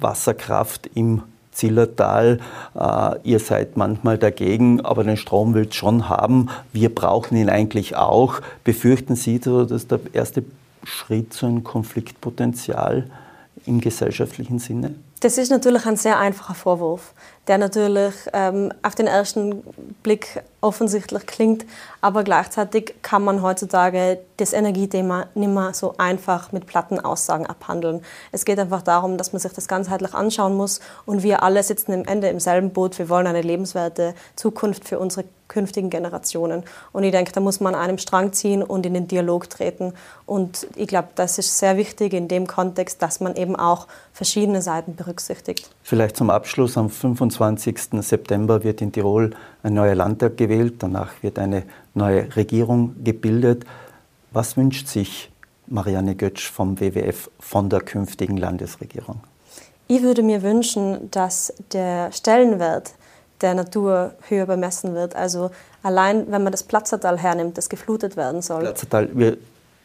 Wasserkraft 0.00 0.88
im 0.94 1.22
Zillertal. 1.52 2.38
Äh, 2.74 3.16
ihr 3.24 3.40
seid 3.40 3.76
manchmal 3.76 4.16
dagegen, 4.16 4.80
aber 4.84 5.02
den 5.04 5.16
Strom 5.16 5.54
will 5.54 5.66
es 5.68 5.74
schon 5.74 6.08
haben. 6.08 6.50
Wir 6.72 6.94
brauchen 6.94 7.36
ihn 7.36 7.50
eigentlich 7.50 7.96
auch. 7.96 8.40
Befürchten 8.64 9.16
Sie, 9.16 9.40
dass 9.40 9.86
der 9.88 10.00
erste 10.12 10.44
Schritt 10.84 11.32
zu 11.32 11.46
einem 11.46 11.64
Konfliktpotenzial 11.64 13.10
im 13.66 13.80
gesellschaftlichen 13.80 14.58
Sinne? 14.60 14.94
Das 15.20 15.36
ist 15.36 15.50
natürlich 15.50 15.84
ein 15.84 15.96
sehr 15.96 16.18
einfacher 16.18 16.54
Vorwurf, 16.54 17.12
der 17.48 17.58
natürlich 17.58 18.14
ähm, 18.32 18.72
auf 18.82 18.94
den 18.94 19.06
ersten 19.06 19.62
Blick 20.02 20.42
offensichtlich 20.60 21.26
klingt, 21.26 21.64
aber 22.00 22.24
gleichzeitig 22.24 22.94
kann 23.02 23.24
man 23.24 23.42
heutzutage 23.42 24.18
das 24.36 24.52
Energiethema 24.52 25.26
nicht 25.34 25.50
mehr 25.50 25.72
so 25.72 25.94
einfach 25.98 26.52
mit 26.52 26.66
platten 26.66 27.00
Aussagen 27.00 27.46
abhandeln. 27.46 28.02
Es 28.32 28.44
geht 28.44 28.58
einfach 28.58 28.82
darum, 28.82 29.16
dass 29.16 29.32
man 29.32 29.40
sich 29.40 29.52
das 29.52 29.68
ganzheitlich 29.68 30.14
anschauen 30.14 30.56
muss 30.56 30.80
und 31.06 31.22
wir 31.22 31.42
alle 31.42 31.62
sitzen 31.62 31.92
am 31.92 32.04
Ende 32.04 32.28
im 32.28 32.40
selben 32.40 32.70
Boot. 32.70 32.98
Wir 32.98 33.08
wollen 33.08 33.26
eine 33.26 33.42
lebenswerte 33.42 34.14
Zukunft 34.36 34.86
für 34.86 34.98
unsere 34.98 35.24
künftigen 35.48 35.90
Generationen. 35.90 36.62
Und 36.92 37.04
ich 37.04 37.12
denke, 37.12 37.32
da 37.32 37.40
muss 37.40 37.60
man 37.60 37.74
an 37.74 37.80
einem 37.80 37.98
Strang 37.98 38.32
ziehen 38.32 38.62
und 38.62 38.84
in 38.84 38.94
den 38.94 39.08
Dialog 39.08 39.48
treten. 39.48 39.94
Und 40.26 40.66
ich 40.76 40.88
glaube, 40.88 41.08
das 41.14 41.38
ist 41.38 41.58
sehr 41.58 41.76
wichtig 41.78 42.12
in 42.12 42.28
dem 42.28 42.46
Kontext, 42.46 43.00
dass 43.00 43.20
man 43.20 43.34
eben 43.34 43.56
auch 43.56 43.86
verschiedene 44.12 44.60
Seiten 44.60 44.94
berücksichtigt. 44.94 45.70
Vielleicht 45.88 46.18
zum 46.18 46.28
Abschluss. 46.28 46.76
Am 46.76 46.90
25. 46.90 48.02
September 48.02 48.62
wird 48.62 48.82
in 48.82 48.92
Tirol 48.92 49.30
ein 49.62 49.72
neuer 49.72 49.94
Landtag 49.94 50.36
gewählt. 50.36 50.74
Danach 50.80 51.22
wird 51.22 51.38
eine 51.38 51.62
neue 51.94 52.36
Regierung 52.36 52.94
gebildet. 53.02 53.64
Was 54.30 54.58
wünscht 54.58 54.86
sich 54.86 55.30
Marianne 55.66 56.14
Götsch 56.14 56.50
vom 56.50 56.78
WWF 56.78 57.30
von 57.40 57.70
der 57.70 57.80
künftigen 57.80 58.36
Landesregierung? 58.36 59.20
Ich 59.86 60.02
würde 60.02 60.22
mir 60.22 60.42
wünschen, 60.42 61.10
dass 61.10 61.54
der 61.72 62.12
Stellenwert 62.12 62.92
der 63.40 63.54
Natur 63.54 64.12
höher 64.28 64.44
bemessen 64.44 64.94
wird. 64.94 65.16
Also 65.16 65.50
allein, 65.82 66.30
wenn 66.30 66.42
man 66.42 66.52
das 66.52 66.64
Platzertal 66.64 67.16
hernimmt, 67.16 67.56
das 67.56 67.70
geflutet 67.70 68.14
werden 68.18 68.42
soll. 68.42 68.60
Platzertal, 68.60 69.08
wir, 69.14 69.38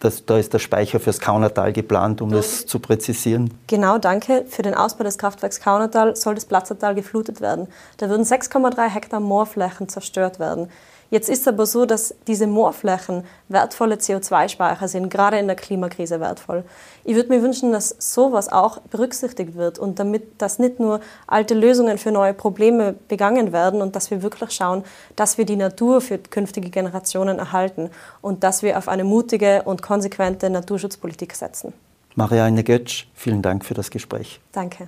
das, 0.03 0.25
da 0.25 0.38
ist 0.38 0.53
der 0.53 0.60
Speicher 0.60 1.00
fürs 1.00 1.19
Kaunertal 1.19 1.72
geplant, 1.74 2.22
um 2.22 2.31
das 2.31 2.65
zu 2.65 2.79
präzisieren. 2.79 3.53
Genau, 3.67 3.98
danke. 3.98 4.45
Für 4.50 4.62
den 4.62 4.74
Ausbau 4.74 5.03
des 5.03 5.17
Kraftwerks 5.17 5.60
Kaunertal 5.60 6.15
soll 6.15 6.36
das 6.36 6.45
Platzertal 6.45 6.95
geflutet 6.95 7.41
werden. 7.41 7.67
Da 7.98 8.10
würden 8.10 8.24
6,3 8.24 8.89
Hektar 8.89 9.19
Moorflächen 9.19 9.88
zerstört 9.88 10.39
werden. 10.39 10.69
Jetzt 11.13 11.29
ist 11.29 11.41
es 11.41 11.48
aber 11.48 11.67
so, 11.67 11.86
dass 11.86 12.15
diese 12.25 12.48
Moorflächen 12.48 13.24
wertvolle 13.48 13.98
CO2-Speicher 13.98 14.88
sind, 14.88 15.12
gerade 15.12 15.38
in 15.38 15.46
der 15.46 15.55
Klimakrise 15.55 16.20
wertvoll. 16.20 16.63
Ich 17.03 17.13
würde 17.13 17.29
mir 17.29 17.43
wünschen, 17.43 17.72
dass 17.72 17.96
sowas 18.00 18.51
auch 18.51 18.79
berücksichtigt 18.79 19.53
wird 19.53 19.77
und 19.77 20.00
damit, 20.00 20.41
dass 20.41 20.58
nicht 20.58 20.79
nur 20.79 21.01
alte 21.27 21.53
Lösungen 21.53 22.00
für 22.00 22.12
neue 22.12 22.34
Probleme 22.34 22.96
begangen 23.10 23.53
werden 23.53 23.84
und 23.84 23.96
dass 23.96 24.10
wir 24.10 24.24
wirklich 24.24 24.53
schauen, 24.53 24.84
dass 25.15 25.38
wir 25.38 25.46
die 25.46 25.55
Natur 25.55 26.01
für 26.01 26.17
künftige 26.17 26.72
Generationen 26.72 27.38
erhalten 27.38 27.91
und 28.22 28.43
dass 28.43 28.63
wir 28.63 28.75
auf 28.79 28.88
eine 28.88 29.03
mutige 29.03 29.62
und 29.65 29.84
konsequente 29.84 30.50
Naturschutzpolitik 30.50 31.36
setzen. 31.36 31.74
Marianne 32.15 32.63
Götsch, 32.63 33.05
vielen 33.13 33.43
Dank 33.43 33.65
für 33.65 33.75
das 33.75 33.91
Gespräch. 33.91 34.41
Danke. 34.51 34.88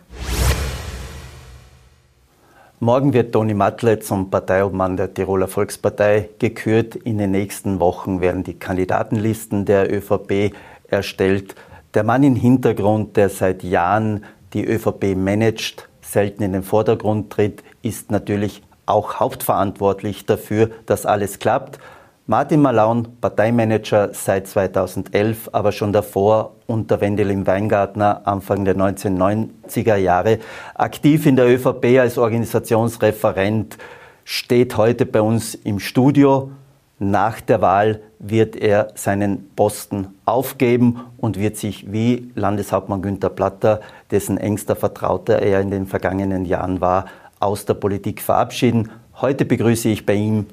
Morgen 2.82 3.14
wird 3.14 3.32
Toni 3.32 3.54
Matle 3.54 4.00
zum 4.00 4.30
Parteiobmann 4.30 4.98
der 4.98 5.14
Tiroler 5.14 5.48
Volkspartei 5.48 6.30
gekürt. 6.40 6.98
In 6.98 7.18
den 7.18 7.32
nächsten 7.32 7.80
Wochen 7.80 8.20
werden 8.20 8.44
die 8.44 8.60
Kandidatenlisten 8.60 9.64
der 9.64 9.90
ÖVP 9.90 10.54
erstellt. 10.90 11.56
Der 11.94 12.04
Mann 12.04 12.22
im 12.24 12.36
Hintergrund, 12.36 13.16
der 13.16 13.30
seit 13.30 13.64
Jahren 13.64 14.26
die 14.52 14.66
ÖVP 14.66 15.16
managt, 15.16 15.88
selten 16.02 16.44
in 16.44 16.52
den 16.52 16.64
Vordergrund 16.64 17.32
tritt, 17.32 17.64
ist 17.82 18.12
natürlich 18.12 18.62
auch 18.86 19.22
hauptverantwortlich 19.22 20.26
dafür, 20.26 20.70
dass 20.86 21.06
alles 21.06 21.40
klappt. 21.40 21.80
Martin 22.28 22.60
Malaun, 22.60 23.08
Parteimanager 23.22 24.10
seit 24.14 24.48
2011, 24.48 25.48
aber 25.52 25.72
schon 25.72 25.94
davor 25.94 26.56
unter 26.66 27.00
Wendelin 27.00 27.46
Weingartner 27.46 28.22
Anfang 28.26 28.66
der 28.66 28.76
1990er 28.76 29.96
Jahre 29.98 30.40
aktiv 30.74 31.28
in 31.28 31.36
der 31.36 31.48
ÖVP 31.48 32.00
als 32.00 32.18
Organisationsreferent, 32.18 33.78
steht 34.24 34.76
heute 34.76 35.06
bei 35.06 35.22
uns 35.22 35.54
im 35.54 35.78
Studio. 35.78 36.50
Nach 36.98 37.42
der 37.42 37.62
Wahl 37.62 38.02
wird 38.18 38.56
er 38.56 38.88
seinen 38.96 39.52
Posten 39.56 40.08
aufgeben 40.26 41.02
und 41.18 41.38
wird 41.38 41.58
sich 41.58 41.92
wie 41.92 42.32
Landeshauptmann 42.34 43.04
Günther 43.04 43.30
Platter, 43.30 43.82
dessen 44.10 44.40
engster 44.40 44.76
Vertrauter 44.76 45.44
er 45.44 45.62
in 45.62 45.70
den 45.70 45.86
vergangenen 45.86 46.46
Jahren 46.46 46.82
war, 46.82 47.06
aus 47.40 47.66
der 47.66 47.76
Politik 47.76 48.20
verabschieden. 48.20 48.90
Heute 49.22 49.46
begrüße 49.46 49.90
ich 49.90 50.08
bei 50.08 50.16
ihm 50.16 50.48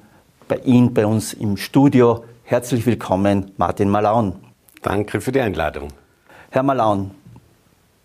bei 0.52 0.58
Ihnen, 0.66 0.92
bei 0.92 1.06
uns 1.06 1.32
im 1.32 1.56
Studio. 1.56 2.24
Herzlich 2.44 2.84
willkommen, 2.84 3.52
Martin 3.56 3.88
Malaun. 3.88 4.34
Danke 4.82 5.22
für 5.22 5.32
die 5.32 5.40
Einladung. 5.40 5.88
Herr 6.50 6.62
Malaun, 6.62 7.12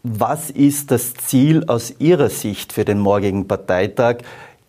was 0.04 0.50
ist 0.50 0.92
das 0.92 1.14
Ziel 1.16 1.66
aus 1.68 1.96
Ihrer 2.00 2.30
Sicht 2.30 2.72
für 2.72 2.86
den 2.86 3.00
morgigen 3.00 3.50
Parteitag? 3.50 4.20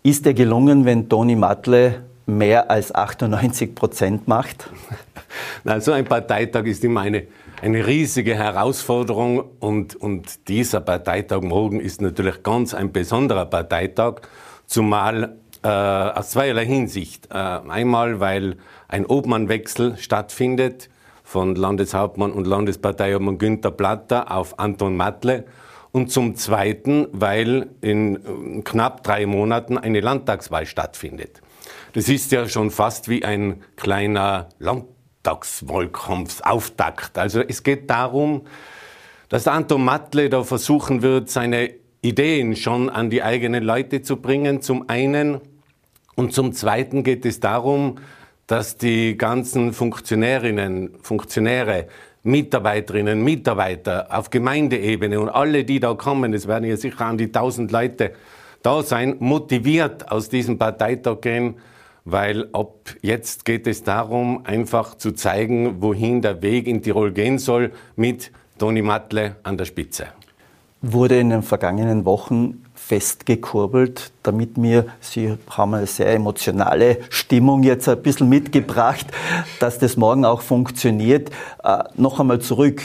Ist 0.02 0.26
er 0.26 0.34
gelungen, 0.34 0.86
wenn 0.86 1.08
Toni 1.08 1.36
Matle 1.36 2.02
mehr 2.26 2.68
als 2.68 2.92
98 2.92 3.76
Prozent 3.76 4.26
macht? 4.26 4.70
Na, 5.62 5.80
so 5.80 5.92
ein 5.92 6.04
Parteitag 6.04 6.64
ist 6.64 6.82
immer 6.82 7.02
eine, 7.02 7.28
eine 7.62 7.86
riesige 7.86 8.34
Herausforderung 8.34 9.44
und, 9.60 9.94
und 9.94 10.48
dieser 10.48 10.80
Parteitag 10.80 11.42
morgen 11.42 11.78
ist 11.78 12.02
natürlich 12.02 12.42
ganz 12.42 12.74
ein 12.74 12.90
besonderer 12.90 13.46
Parteitag, 13.46 14.22
zumal 14.66 15.36
äh, 15.62 15.68
aus 15.68 16.30
zweierlei 16.30 16.66
Hinsicht. 16.66 17.28
Äh, 17.30 17.34
einmal, 17.34 18.18
weil 18.20 18.56
ein 18.88 19.06
Obmannwechsel 19.06 19.96
stattfindet 19.98 20.90
von 21.22 21.54
Landeshauptmann 21.54 22.32
und 22.32 22.46
Landesparteiobmann 22.46 23.38
Günther 23.38 23.70
Platter 23.70 24.30
auf 24.30 24.58
Anton 24.58 24.94
Matle. 24.96 25.44
Und 25.90 26.12
zum 26.12 26.36
Zweiten, 26.36 27.06
weil 27.12 27.70
in 27.80 28.16
äh, 28.16 28.60
knapp 28.62 29.02
drei 29.02 29.24
Monaten 29.26 29.78
eine 29.78 30.00
Landtagswahl 30.00 30.66
stattfindet. 30.66 31.40
Das 31.92 32.08
ist 32.08 32.32
ja 32.32 32.48
schon 32.48 32.70
fast 32.70 33.08
wie 33.08 33.24
ein 33.24 33.62
kleiner 33.76 34.48
Landtagswahlkampfsauftakt. 34.58 37.18
Also 37.18 37.40
es 37.40 37.62
geht 37.62 37.88
darum, 37.90 38.46
dass 39.28 39.46
Anton 39.48 39.84
Matle 39.84 40.30
da 40.30 40.44
versuchen 40.44 41.02
wird, 41.02 41.30
seine 41.30 41.74
Ideen 42.00 42.54
schon 42.56 42.90
an 42.90 43.10
die 43.10 43.22
eigenen 43.22 43.62
Leute 43.64 44.02
zu 44.02 44.16
bringen, 44.16 44.62
zum 44.62 44.88
einen. 44.88 45.40
Und 46.18 46.32
zum 46.32 46.52
zweiten 46.52 47.04
geht 47.04 47.24
es 47.24 47.38
darum, 47.38 47.94
dass 48.48 48.76
die 48.76 49.16
ganzen 49.16 49.72
Funktionärinnen, 49.72 50.96
Funktionäre, 51.00 51.86
Mitarbeiterinnen, 52.24 53.22
Mitarbeiter 53.22 54.08
auf 54.10 54.28
Gemeindeebene 54.28 55.20
und 55.20 55.28
alle, 55.28 55.62
die 55.62 55.78
da 55.78 55.94
kommen, 55.94 56.34
es 56.34 56.48
werden 56.48 56.68
ja 56.68 56.76
sicher 56.76 57.06
an 57.06 57.18
die 57.18 57.30
tausend 57.30 57.70
Leute 57.70 58.14
da 58.64 58.82
sein, 58.82 59.14
motiviert 59.20 60.10
aus 60.10 60.28
diesem 60.28 60.58
Parteitag 60.58 61.20
gehen, 61.20 61.54
weil 62.04 62.48
ab 62.52 62.96
jetzt 63.00 63.44
geht 63.44 63.68
es 63.68 63.84
darum, 63.84 64.44
einfach 64.44 64.96
zu 64.96 65.12
zeigen, 65.12 65.80
wohin 65.80 66.20
der 66.20 66.42
Weg 66.42 66.66
in 66.66 66.82
Tirol 66.82 67.12
gehen 67.12 67.38
soll 67.38 67.70
mit 67.94 68.32
Toni 68.58 68.82
Matle 68.82 69.36
an 69.44 69.56
der 69.56 69.66
Spitze. 69.66 70.08
Wurde 70.82 71.20
in 71.20 71.30
den 71.30 71.42
vergangenen 71.42 72.04
Wochen 72.04 72.64
festgekurbelt, 72.88 74.12
damit 74.22 74.56
mir, 74.56 74.86
Sie 75.00 75.34
haben 75.50 75.74
eine 75.74 75.86
sehr 75.86 76.14
emotionale 76.14 76.98
Stimmung 77.10 77.62
jetzt 77.62 77.86
ein 77.86 78.00
bisschen 78.00 78.30
mitgebracht, 78.30 79.06
dass 79.60 79.78
das 79.78 79.98
morgen 79.98 80.24
auch 80.24 80.40
funktioniert. 80.40 81.30
Äh, 81.62 81.84
noch 81.96 82.18
einmal 82.18 82.40
zurück, 82.40 82.80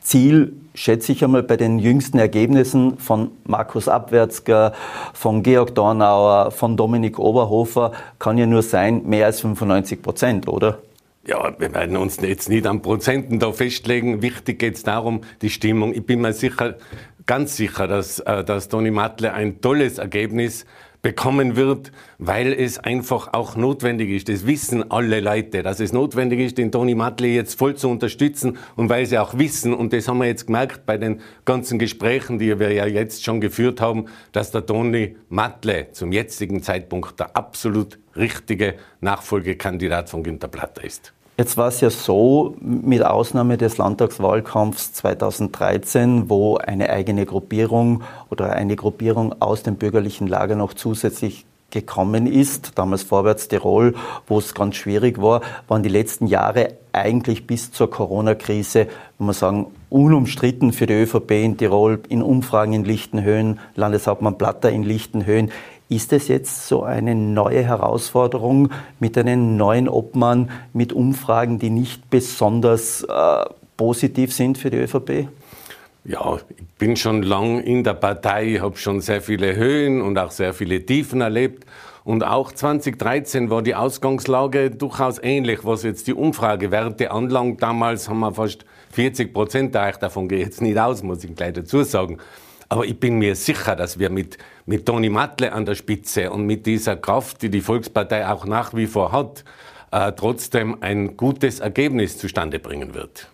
Ziel 0.00 0.52
schätze 0.74 1.10
ich 1.10 1.24
einmal 1.24 1.42
bei 1.42 1.56
den 1.56 1.80
jüngsten 1.80 2.18
Ergebnissen 2.20 2.98
von 2.98 3.32
Markus 3.44 3.88
Abwärtsger, 3.88 4.74
von 5.12 5.42
Georg 5.42 5.74
Dornauer, 5.74 6.52
von 6.52 6.76
Dominik 6.76 7.18
Oberhofer, 7.18 7.90
kann 8.20 8.38
ja 8.38 8.46
nur 8.46 8.62
sein, 8.62 9.02
mehr 9.06 9.26
als 9.26 9.40
95 9.40 10.00
Prozent, 10.00 10.48
oder? 10.48 10.78
Ja, 11.26 11.52
wir 11.58 11.74
werden 11.74 11.96
uns 11.96 12.18
jetzt 12.20 12.48
nicht 12.48 12.64
an 12.66 12.80
Prozenten 12.80 13.40
da 13.40 13.52
festlegen. 13.52 14.22
Wichtig 14.22 14.60
geht 14.60 14.76
es 14.76 14.84
darum, 14.84 15.22
die 15.42 15.50
Stimmung. 15.50 15.92
Ich 15.92 16.06
bin 16.06 16.20
mir 16.20 16.32
sicher, 16.32 16.76
ganz 17.28 17.56
sicher, 17.56 17.86
dass, 17.86 18.18
äh, 18.18 18.42
dass 18.42 18.68
Toni 18.68 18.90
Matle 18.90 19.32
ein 19.32 19.60
tolles 19.60 19.98
Ergebnis 19.98 20.66
bekommen 21.00 21.54
wird, 21.54 21.92
weil 22.18 22.52
es 22.52 22.78
einfach 22.78 23.32
auch 23.32 23.54
notwendig 23.54 24.10
ist. 24.10 24.28
Das 24.28 24.46
wissen 24.46 24.90
alle 24.90 25.20
Leute, 25.20 25.62
dass 25.62 25.78
es 25.78 25.92
notwendig 25.92 26.40
ist, 26.40 26.58
den 26.58 26.72
Toni 26.72 26.96
Matle 26.96 27.28
jetzt 27.28 27.56
voll 27.56 27.76
zu 27.76 27.88
unterstützen 27.88 28.58
und 28.74 28.88
weil 28.88 29.06
sie 29.06 29.18
auch 29.18 29.38
wissen, 29.38 29.74
und 29.74 29.92
das 29.92 30.08
haben 30.08 30.18
wir 30.18 30.26
jetzt 30.26 30.46
gemerkt 30.46 30.86
bei 30.86 30.96
den 30.96 31.20
ganzen 31.44 31.78
Gesprächen, 31.78 32.40
die 32.40 32.58
wir 32.58 32.72
ja 32.72 32.86
jetzt 32.86 33.24
schon 33.24 33.40
geführt 33.40 33.80
haben, 33.80 34.06
dass 34.32 34.50
der 34.50 34.66
Toni 34.66 35.16
Matle 35.28 35.92
zum 35.92 36.10
jetzigen 36.10 36.62
Zeitpunkt 36.62 37.20
der 37.20 37.36
absolut 37.36 37.98
richtige 38.16 38.74
Nachfolgekandidat 39.00 40.10
von 40.10 40.24
Günter 40.24 40.48
Platter 40.48 40.82
ist. 40.82 41.12
Jetzt 41.40 41.56
war 41.56 41.68
es 41.68 41.80
ja 41.80 41.88
so, 41.88 42.56
mit 42.60 43.04
Ausnahme 43.04 43.58
des 43.58 43.78
Landtagswahlkampfs 43.78 44.92
2013, 44.94 46.28
wo 46.28 46.56
eine 46.56 46.90
eigene 46.90 47.26
Gruppierung 47.26 48.02
oder 48.28 48.54
eine 48.54 48.74
Gruppierung 48.74 49.40
aus 49.40 49.62
dem 49.62 49.76
bürgerlichen 49.76 50.26
Lager 50.26 50.56
noch 50.56 50.74
zusätzlich 50.74 51.46
gekommen 51.70 52.26
ist, 52.26 52.72
damals 52.76 53.04
Vorwärts 53.04 53.46
Tirol, 53.46 53.94
wo 54.26 54.38
es 54.38 54.52
ganz 54.52 54.74
schwierig 54.74 55.22
war, 55.22 55.42
waren 55.68 55.84
die 55.84 55.88
letzten 55.88 56.26
Jahre 56.26 56.74
eigentlich 56.92 57.46
bis 57.46 57.70
zur 57.70 57.88
Corona-Krise, 57.88 58.88
muss 59.18 59.26
man 59.26 59.34
sagen, 59.34 59.66
unumstritten 59.90 60.72
für 60.72 60.86
die 60.86 60.94
ÖVP 60.94 61.30
in 61.30 61.56
Tirol, 61.56 62.00
in 62.08 62.20
Umfragen 62.20 62.72
in 62.72 62.84
Lichtenhöhen, 62.84 63.60
Landeshauptmann 63.76 64.38
Platter 64.38 64.70
in 64.70 64.82
Lichtenhöhen. 64.82 65.52
Ist 65.90 66.12
es 66.12 66.28
jetzt 66.28 66.68
so 66.68 66.82
eine 66.82 67.14
neue 67.14 67.62
Herausforderung 67.62 68.70
mit 69.00 69.16
einem 69.16 69.56
neuen 69.56 69.88
Obmann, 69.88 70.50
mit 70.74 70.92
Umfragen, 70.92 71.58
die 71.58 71.70
nicht 71.70 72.10
besonders 72.10 73.04
äh, 73.04 73.44
positiv 73.78 74.34
sind 74.34 74.58
für 74.58 74.68
die 74.68 74.76
ÖVP? 74.76 75.28
Ja, 76.04 76.36
ich 76.36 76.64
bin 76.78 76.96
schon 76.96 77.22
lang 77.22 77.60
in 77.60 77.84
der 77.84 77.94
Partei, 77.94 78.58
habe 78.60 78.76
schon 78.76 79.00
sehr 79.00 79.22
viele 79.22 79.56
Höhen 79.56 80.02
und 80.02 80.18
auch 80.18 80.30
sehr 80.30 80.52
viele 80.52 80.84
Tiefen 80.84 81.22
erlebt. 81.22 81.64
Und 82.04 82.22
auch 82.22 82.52
2013 82.52 83.50
war 83.50 83.62
die 83.62 83.74
Ausgangslage 83.74 84.70
durchaus 84.70 85.18
ähnlich, 85.22 85.64
was 85.64 85.82
jetzt 85.82 86.06
die 86.06 86.14
Umfragewerte 86.14 87.10
anlangt. 87.10 87.62
Damals 87.62 88.08
haben 88.08 88.20
wir 88.20 88.32
fast 88.32 88.64
40 88.92 89.34
Prozent 89.34 89.74
erreicht. 89.74 90.02
Davon 90.02 90.28
gehe 90.28 90.38
ich 90.38 90.44
jetzt 90.44 90.62
nicht 90.62 90.78
aus, 90.78 91.02
muss 91.02 91.24
ich 91.24 91.34
gleich 91.34 91.52
dazu 91.52 91.82
sagen. 91.82 92.18
Aber 92.68 92.84
ich 92.84 93.00
bin 93.00 93.18
mir 93.18 93.34
sicher, 93.34 93.76
dass 93.76 93.98
wir 93.98 94.10
mit, 94.10 94.36
mit 94.66 94.84
Toni 94.84 95.08
Matle 95.08 95.52
an 95.52 95.64
der 95.64 95.74
Spitze 95.74 96.30
und 96.30 96.44
mit 96.44 96.66
dieser 96.66 96.96
Kraft, 96.96 97.42
die 97.42 97.48
die 97.48 97.62
Volkspartei 97.62 98.28
auch 98.28 98.44
nach 98.44 98.74
wie 98.74 98.86
vor 98.86 99.12
hat, 99.12 99.44
äh, 99.90 100.12
trotzdem 100.12 100.76
ein 100.82 101.16
gutes 101.16 101.60
Ergebnis 101.60 102.18
zustande 102.18 102.58
bringen 102.58 102.94
wird. 102.94 103.28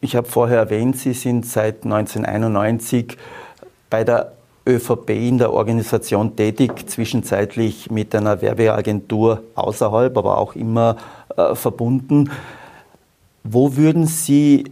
Ich 0.00 0.16
habe 0.16 0.26
vorher 0.26 0.58
erwähnt, 0.58 0.96
Sie 0.96 1.12
sind 1.12 1.46
seit 1.46 1.84
1991 1.84 3.16
bei 3.88 4.02
der 4.02 4.32
ÖVP 4.66 5.10
in 5.10 5.38
der 5.38 5.52
Organisation 5.52 6.34
tätig, 6.34 6.88
zwischenzeitlich 6.88 7.90
mit 7.90 8.14
einer 8.14 8.42
Werbeagentur 8.42 9.42
außerhalb, 9.54 10.16
aber 10.16 10.38
auch 10.38 10.56
immer 10.56 10.96
äh, 11.36 11.54
verbunden. 11.54 12.30
Wo 13.44 13.76
würden 13.76 14.06
Sie 14.06 14.64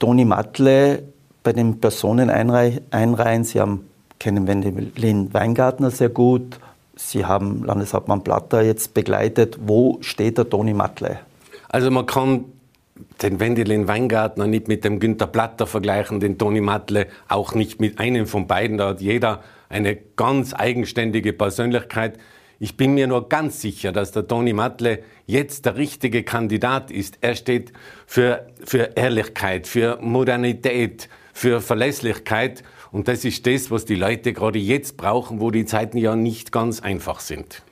Toni 0.00 0.24
Matle 0.24 1.04
bei 1.46 1.52
den 1.52 1.78
Personen 1.78 2.28
einreihen. 2.28 3.44
Sie 3.44 3.60
haben, 3.60 3.88
kennen 4.18 4.48
Wendelin 4.48 5.32
Weingartner 5.32 5.92
sehr 5.92 6.08
gut. 6.08 6.58
Sie 6.96 7.24
haben 7.24 7.62
Landeshauptmann 7.62 8.24
Platter 8.24 8.62
jetzt 8.62 8.94
begleitet. 8.94 9.56
Wo 9.60 9.98
steht 10.00 10.38
der 10.38 10.50
Toni 10.50 10.74
Matle? 10.74 11.20
Also 11.68 11.92
man 11.92 12.04
kann 12.04 12.46
den 13.22 13.38
Wendelin 13.38 13.86
Weingartner 13.86 14.48
nicht 14.48 14.66
mit 14.66 14.82
dem 14.84 14.98
Günter 14.98 15.28
Platter 15.28 15.68
vergleichen, 15.68 16.18
den 16.18 16.36
Toni 16.36 16.60
Matle 16.60 17.06
auch 17.28 17.54
nicht 17.54 17.80
mit 17.80 18.00
einem 18.00 18.26
von 18.26 18.48
beiden. 18.48 18.78
Da 18.78 18.88
hat 18.88 19.00
jeder 19.00 19.44
eine 19.68 19.94
ganz 19.94 20.52
eigenständige 20.52 21.32
Persönlichkeit. 21.32 22.18
Ich 22.58 22.76
bin 22.76 22.94
mir 22.94 23.06
nur 23.06 23.28
ganz 23.28 23.60
sicher, 23.60 23.92
dass 23.92 24.10
der 24.10 24.26
Toni 24.26 24.52
Matle 24.52 24.98
jetzt 25.26 25.64
der 25.64 25.76
richtige 25.76 26.24
Kandidat 26.24 26.90
ist. 26.90 27.18
Er 27.20 27.36
steht 27.36 27.72
für, 28.04 28.48
für 28.64 28.96
Ehrlichkeit, 28.96 29.68
für 29.68 29.98
Modernität, 30.00 31.08
für 31.36 31.60
Verlässlichkeit. 31.60 32.64
Und 32.92 33.08
das 33.08 33.26
ist 33.26 33.46
das, 33.46 33.70
was 33.70 33.84
die 33.84 33.94
Leute 33.94 34.32
gerade 34.32 34.58
jetzt 34.58 34.96
brauchen, 34.96 35.38
wo 35.38 35.50
die 35.50 35.66
Zeiten 35.66 35.98
ja 35.98 36.16
nicht 36.16 36.50
ganz 36.50 36.80
einfach 36.80 37.20
sind. 37.20 37.62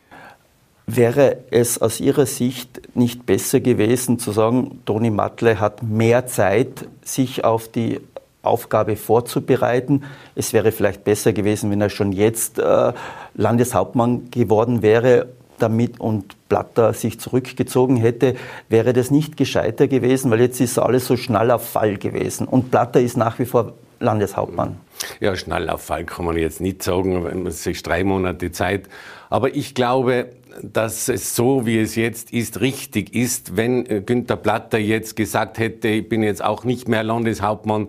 Wäre 0.87 1.39
es 1.51 1.81
aus 1.81 1.99
Ihrer 1.99 2.27
Sicht 2.27 2.95
nicht 2.95 3.25
besser 3.25 3.61
gewesen 3.61 4.19
zu 4.19 4.33
sagen, 4.33 4.83
Toni 4.85 5.09
Matle 5.09 5.61
hat 5.61 5.83
mehr 5.83 6.27
Zeit, 6.27 6.87
sich 7.03 7.43
auf 7.43 7.69
die 7.69 8.01
Aufgabe 8.43 8.97
vorzubereiten. 8.97 10.05
Es 10.35 10.53
wäre 10.53 10.71
vielleicht 10.71 11.03
besser 11.05 11.33
gewesen, 11.33 11.71
wenn 11.71 11.81
er 11.81 11.89
schon 11.89 12.13
jetzt 12.13 12.59
äh, 12.59 12.93
Landeshauptmann 13.35 14.31
geworden 14.31 14.83
wäre 14.83 15.29
damit 15.59 16.01
und 16.01 16.37
Blatter 16.49 16.93
sich 16.93 17.21
zurückgezogen 17.21 17.97
hätte, 17.97 18.37
wäre 18.69 18.93
das 18.93 19.11
nicht 19.11 19.37
gescheiter 19.37 19.89
gewesen, 19.89 20.31
weil 20.31 20.41
jetzt 20.41 20.61
ist 20.61 20.79
alles 20.79 21.07
so 21.07 21.17
schnell 21.17 21.51
auf 21.51 21.69
Fall 21.69 21.97
gewesen. 21.97 22.47
Und 22.47 22.71
Blatter 22.71 23.01
ist 23.01 23.17
nach 23.17 23.39
wie 23.39 23.47
vor 23.47 23.75
Landeshauptmann. 24.01 24.77
Ja, 25.21 25.37
schnell 25.37 25.69
auf 25.71 25.83
Fall 25.83 26.05
kann 26.05 26.25
man 26.25 26.37
jetzt 26.37 26.61
nicht 26.61 26.83
sagen, 26.83 27.47
es 27.47 27.67
ist 27.67 27.87
drei 27.87 28.05
Monate 28.05 28.53
Zeit. 28.53 28.89
Aber 29.31 29.55
ich 29.55 29.75
glaube, 29.75 30.31
dass 30.63 31.09
es 31.09 31.35
so, 31.35 31.67
wie 31.67 31.81
es 31.81 31.97
jetzt 31.97 32.33
ist, 32.33 32.61
richtig 32.61 33.15
ist, 33.15 33.57
wenn 33.57 34.07
Günter 34.07 34.37
Platter 34.37 34.79
jetzt 34.79 35.17
gesagt 35.17 35.59
hätte, 35.59 35.89
ich 35.89 36.09
bin 36.09 36.23
jetzt 36.23 36.45
auch 36.45 36.65
nicht 36.65 36.89
mehr 36.89 37.03
Landeshauptmann, 37.03 37.89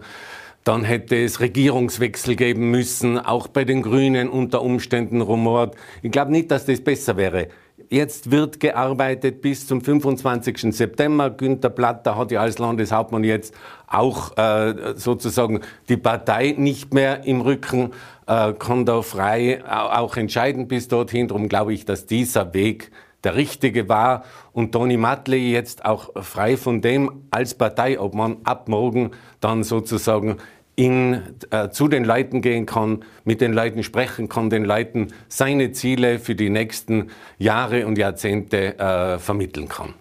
dann 0.66 0.84
hätte 0.84 1.16
es 1.16 1.40
Regierungswechsel 1.40 2.36
geben 2.36 2.72
müssen, 2.72 3.20
auch 3.20 3.48
bei 3.48 3.64
den 3.66 3.84
Grünen 3.84 4.28
unter 4.28 4.64
Umständen 4.64 5.22
rumort. 5.22 5.76
Ich 6.02 6.12
glaube 6.12 6.32
nicht, 6.32 6.50
dass 6.50 6.66
das 6.66 6.82
besser 6.82 7.16
wäre. 7.18 7.50
Jetzt 7.90 8.32
wird 8.32 8.60
gearbeitet 8.60 9.44
bis 9.44 9.68
zum 9.68 9.82
25. 9.82 10.76
September. 10.76 11.30
Günter 11.30 11.70
Platter 11.70 12.18
hat 12.18 12.32
ja 12.32 12.42
als 12.42 12.58
Landeshauptmann 12.58 13.24
jetzt 13.24 13.54
auch 13.86 14.36
äh, 14.38 14.96
sozusagen 14.96 15.60
die 15.88 15.98
Partei 15.98 16.56
nicht 16.58 16.96
mehr 16.96 17.26
im 17.26 17.42
Rücken, 17.42 17.92
äh, 18.26 18.54
kann 18.54 18.86
da 18.86 19.04
frei 19.04 19.64
auch 19.70 20.18
entscheiden 20.18 20.68
bis 20.68 20.88
dorthin. 20.88 21.28
Darum 21.28 21.48
glaube 21.48 21.76
ich, 21.76 21.86
dass 21.86 22.08
dieser 22.08 22.56
Weg 22.56 22.92
der 23.26 23.36
richtige 23.36 23.90
war 23.90 24.24
und 24.54 24.72
Toni 24.72 24.98
Matle 24.98 25.36
jetzt 25.36 25.84
auch 25.84 26.12
frei 26.24 26.58
von 26.58 26.82
dem 26.82 27.24
als 27.32 27.56
Parteiobmann 27.56 28.38
ab 28.44 28.70
morgen 28.70 29.12
dann 29.42 29.64
sozusagen 29.64 30.38
in, 30.76 31.22
äh, 31.52 31.70
zu 31.70 31.88
den 31.88 32.04
Leuten 32.04 32.42
gehen 32.42 32.66
kann, 32.66 33.04
mit 33.24 33.42
den 33.42 33.54
Leuten 33.54 33.84
sprechen 33.84 34.30
kann, 34.30 34.50
den 34.50 34.66
Leuten 34.66 35.08
seine 35.30 35.72
Ziele 35.72 36.20
für 36.20 36.36
die 36.36 36.50
nächsten 36.50 37.10
Jahre 37.38 37.88
und 37.88 37.98
Jahrzehnte 37.98 38.78
äh, 38.78 39.20
vermitteln 39.20 39.70
kann. 39.70 39.94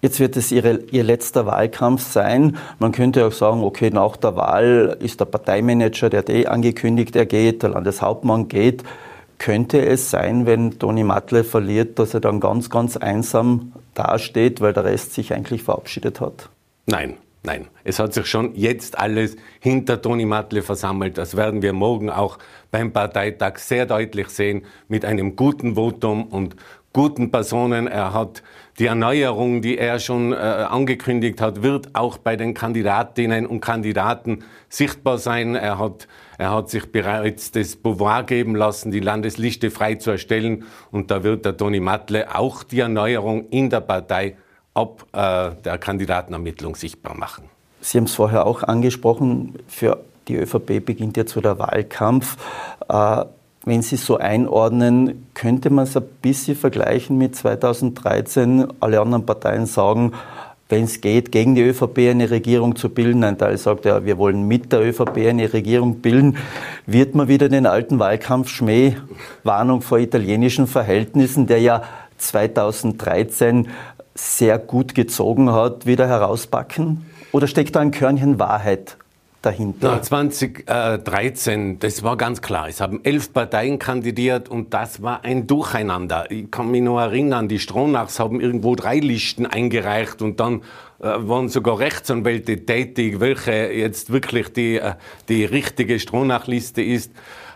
Jetzt 0.00 0.20
wird 0.20 0.36
es 0.36 0.52
ihre, 0.52 0.80
Ihr 0.90 1.02
letzter 1.02 1.46
Wahlkampf 1.46 2.02
sein. 2.02 2.58
Man 2.78 2.92
könnte 2.92 3.26
auch 3.26 3.32
sagen, 3.32 3.62
okay, 3.62 3.88
nach 3.88 4.18
der 4.18 4.36
Wahl 4.36 4.98
ist 5.00 5.18
der 5.18 5.24
Parteimanager, 5.24 6.10
der 6.10 6.18
hat 6.18 6.28
eh 6.28 6.46
angekündigt, 6.46 7.16
er 7.16 7.24
geht, 7.24 7.62
der 7.62 7.70
Landeshauptmann 7.70 8.48
geht. 8.48 8.84
Könnte 9.38 9.84
es 9.84 10.10
sein, 10.10 10.44
wenn 10.44 10.78
Toni 10.78 11.04
Matle 11.04 11.42
verliert, 11.42 11.98
dass 11.98 12.12
er 12.12 12.20
dann 12.20 12.38
ganz, 12.38 12.68
ganz 12.68 12.98
einsam 12.98 13.72
dasteht, 13.94 14.60
weil 14.60 14.74
der 14.74 14.84
Rest 14.84 15.14
sich 15.14 15.32
eigentlich 15.32 15.62
verabschiedet 15.62 16.20
hat? 16.20 16.50
Nein, 16.86 17.14
Nein, 17.46 17.68
es 17.84 17.98
hat 17.98 18.14
sich 18.14 18.24
schon 18.24 18.54
jetzt 18.54 18.98
alles 18.98 19.36
hinter 19.60 20.00
Toni 20.00 20.24
Matle 20.24 20.62
versammelt. 20.62 21.18
Das 21.18 21.36
werden 21.36 21.60
wir 21.60 21.74
morgen 21.74 22.08
auch 22.08 22.38
beim 22.70 22.90
Parteitag 22.90 23.58
sehr 23.58 23.84
deutlich 23.84 24.30
sehen 24.30 24.64
mit 24.88 25.04
einem 25.04 25.36
guten 25.36 25.74
Votum 25.74 26.24
und 26.24 26.56
guten 26.94 27.30
Personen. 27.30 27.86
Er 27.86 28.14
hat 28.14 28.42
die 28.78 28.86
Erneuerung, 28.86 29.60
die 29.60 29.76
er 29.76 29.98
schon 29.98 30.32
äh, 30.32 30.36
angekündigt 30.36 31.42
hat, 31.42 31.62
wird 31.62 31.94
auch 31.94 32.16
bei 32.16 32.36
den 32.36 32.54
Kandidatinnen 32.54 33.44
und 33.44 33.60
Kandidaten 33.60 34.42
sichtbar 34.70 35.18
sein. 35.18 35.54
Er 35.54 35.78
hat, 35.78 36.08
er 36.38 36.50
hat 36.50 36.70
sich 36.70 36.90
bereits 36.90 37.50
das 37.50 37.76
Pouvoir 37.76 38.24
geben 38.24 38.56
lassen, 38.56 38.90
die 38.90 39.00
Landesliste 39.00 39.70
frei 39.70 39.96
zu 39.96 40.12
erstellen. 40.12 40.64
Und 40.90 41.10
da 41.10 41.22
wird 41.22 41.44
der 41.44 41.58
Toni 41.58 41.80
Matle 41.80 42.34
auch 42.34 42.62
die 42.62 42.80
Erneuerung 42.80 43.50
in 43.50 43.68
der 43.68 43.80
Partei 43.80 44.38
ab 44.74 45.06
äh, 45.12 45.50
der 45.62 45.78
Kandidatenermittlung 45.78 46.76
sichtbar 46.76 47.16
machen. 47.16 47.44
Sie 47.80 47.98
haben 47.98 48.04
es 48.04 48.14
vorher 48.14 48.46
auch 48.46 48.62
angesprochen, 48.62 49.54
für 49.68 50.00
die 50.28 50.36
ÖVP 50.36 50.84
beginnt 50.84 51.16
jetzt 51.16 51.32
so 51.32 51.40
der 51.40 51.58
Wahlkampf. 51.58 52.36
Äh, 52.88 53.24
wenn 53.66 53.80
Sie 53.82 53.96
so 53.96 54.18
einordnen, 54.18 55.26
könnte 55.32 55.70
man 55.70 55.84
es 55.84 55.96
ein 55.96 56.04
bisschen 56.20 56.56
vergleichen 56.56 57.16
mit 57.16 57.34
2013. 57.34 58.66
Alle 58.80 59.00
anderen 59.00 59.24
Parteien 59.24 59.64
sagen, 59.64 60.12
wenn 60.68 60.84
es 60.84 61.00
geht, 61.00 61.30
gegen 61.30 61.54
die 61.54 61.62
ÖVP 61.62 62.10
eine 62.10 62.30
Regierung 62.30 62.76
zu 62.76 62.88
bilden. 62.88 63.24
Ein 63.24 63.38
Teil 63.38 63.56
sagt 63.58 63.84
ja, 63.84 64.04
wir 64.04 64.18
wollen 64.18 64.48
mit 64.48 64.72
der 64.72 64.80
ÖVP 64.80 65.28
eine 65.28 65.52
Regierung 65.52 66.00
bilden. 66.00 66.36
Wird 66.86 67.14
man 67.14 67.28
wieder 67.28 67.48
den 67.48 67.66
alten 67.66 67.98
Wahlkampf 67.98 68.48
Schmäh, 68.48 68.96
Warnung 69.44 69.82
vor 69.82 69.98
italienischen 69.98 70.66
Verhältnissen, 70.66 71.46
der 71.46 71.60
ja 71.60 71.82
2013 72.18 73.68
sehr 74.14 74.58
gut 74.58 74.94
gezogen 74.94 75.50
hat, 75.50 75.86
wieder 75.86 76.06
herauspacken? 76.06 77.04
Oder 77.32 77.46
steckt 77.46 77.74
da 77.74 77.80
ein 77.80 77.90
Körnchen 77.90 78.38
Wahrheit 78.38 78.96
dahinter? 79.42 79.96
Na, 79.96 80.02
2013, 80.02 81.78
das 81.80 82.02
war 82.02 82.16
ganz 82.16 82.40
klar. 82.40 82.68
Es 82.68 82.80
haben 82.80 83.00
elf 83.02 83.32
Parteien 83.32 83.78
kandidiert 83.78 84.48
und 84.48 84.72
das 84.72 85.02
war 85.02 85.24
ein 85.24 85.46
Durcheinander. 85.46 86.30
Ich 86.30 86.50
kann 86.50 86.70
mich 86.70 86.82
noch 86.82 87.00
erinnern, 87.00 87.48
die 87.48 87.58
Stronachs 87.58 88.18
haben 88.18 88.40
irgendwo 88.40 88.76
drei 88.76 88.98
Listen 88.98 89.46
eingereicht 89.46 90.22
und 90.22 90.40
dann 90.40 90.62
äh, 91.00 91.06
waren 91.18 91.48
sogar 91.48 91.78
Rechtsanwälte 91.78 92.64
tätig, 92.64 93.20
welche 93.20 93.72
jetzt 93.72 94.12
wirklich 94.12 94.52
die, 94.52 94.76
äh, 94.76 94.94
die 95.28 95.44
richtige 95.44 95.98
Stronach-Liste 95.98 96.82
ist. 96.82 97.12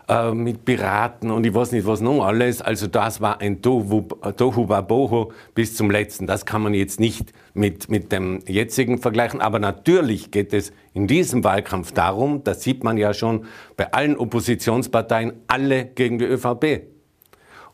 Äh, 0.09 0.33
mit 0.33 0.65
Piraten 0.65 1.31
und 1.31 1.45
ich 1.45 1.53
weiß 1.53 1.73
nicht 1.73 1.87
was 1.87 2.01
noch 2.01 2.25
alles. 2.25 2.63
Also 2.63 2.87
das 2.87 3.21
war 3.21 3.43
ein 3.43 3.61
Tohu, 3.61 4.09
Tohu 4.39 4.67
Wabohu 4.67 5.33
bis 5.55 5.77
zum 5.77 5.91
letzten. 5.91 6.27
Das 6.27 6.47
kann 6.47 6.63
man 6.63 6.73
jetzt 6.73 6.99
nicht 6.99 7.35
mit, 7.53 7.91
mit 7.91 8.11
dem 8.11 8.41
jetzigen 8.47 8.97
vergleichen. 8.97 9.43
Aber 9.43 9.59
natürlich 9.59 10.31
geht 10.31 10.55
es 10.55 10.73
in 10.95 11.09
diesem 11.09 11.45
Wahlkampf 11.45 11.93
darum, 11.93 12.43
das 12.43 12.63
sieht 12.63 12.85
man 12.85 12.97
ja 12.97 13.13
schon 13.13 13.45
bei 13.77 13.93
allen 13.93 14.17
Oppositionsparteien, 14.17 15.35
alle 15.47 15.85
gegen 15.85 16.19
die 16.19 16.25
ÖVP. 16.25 16.87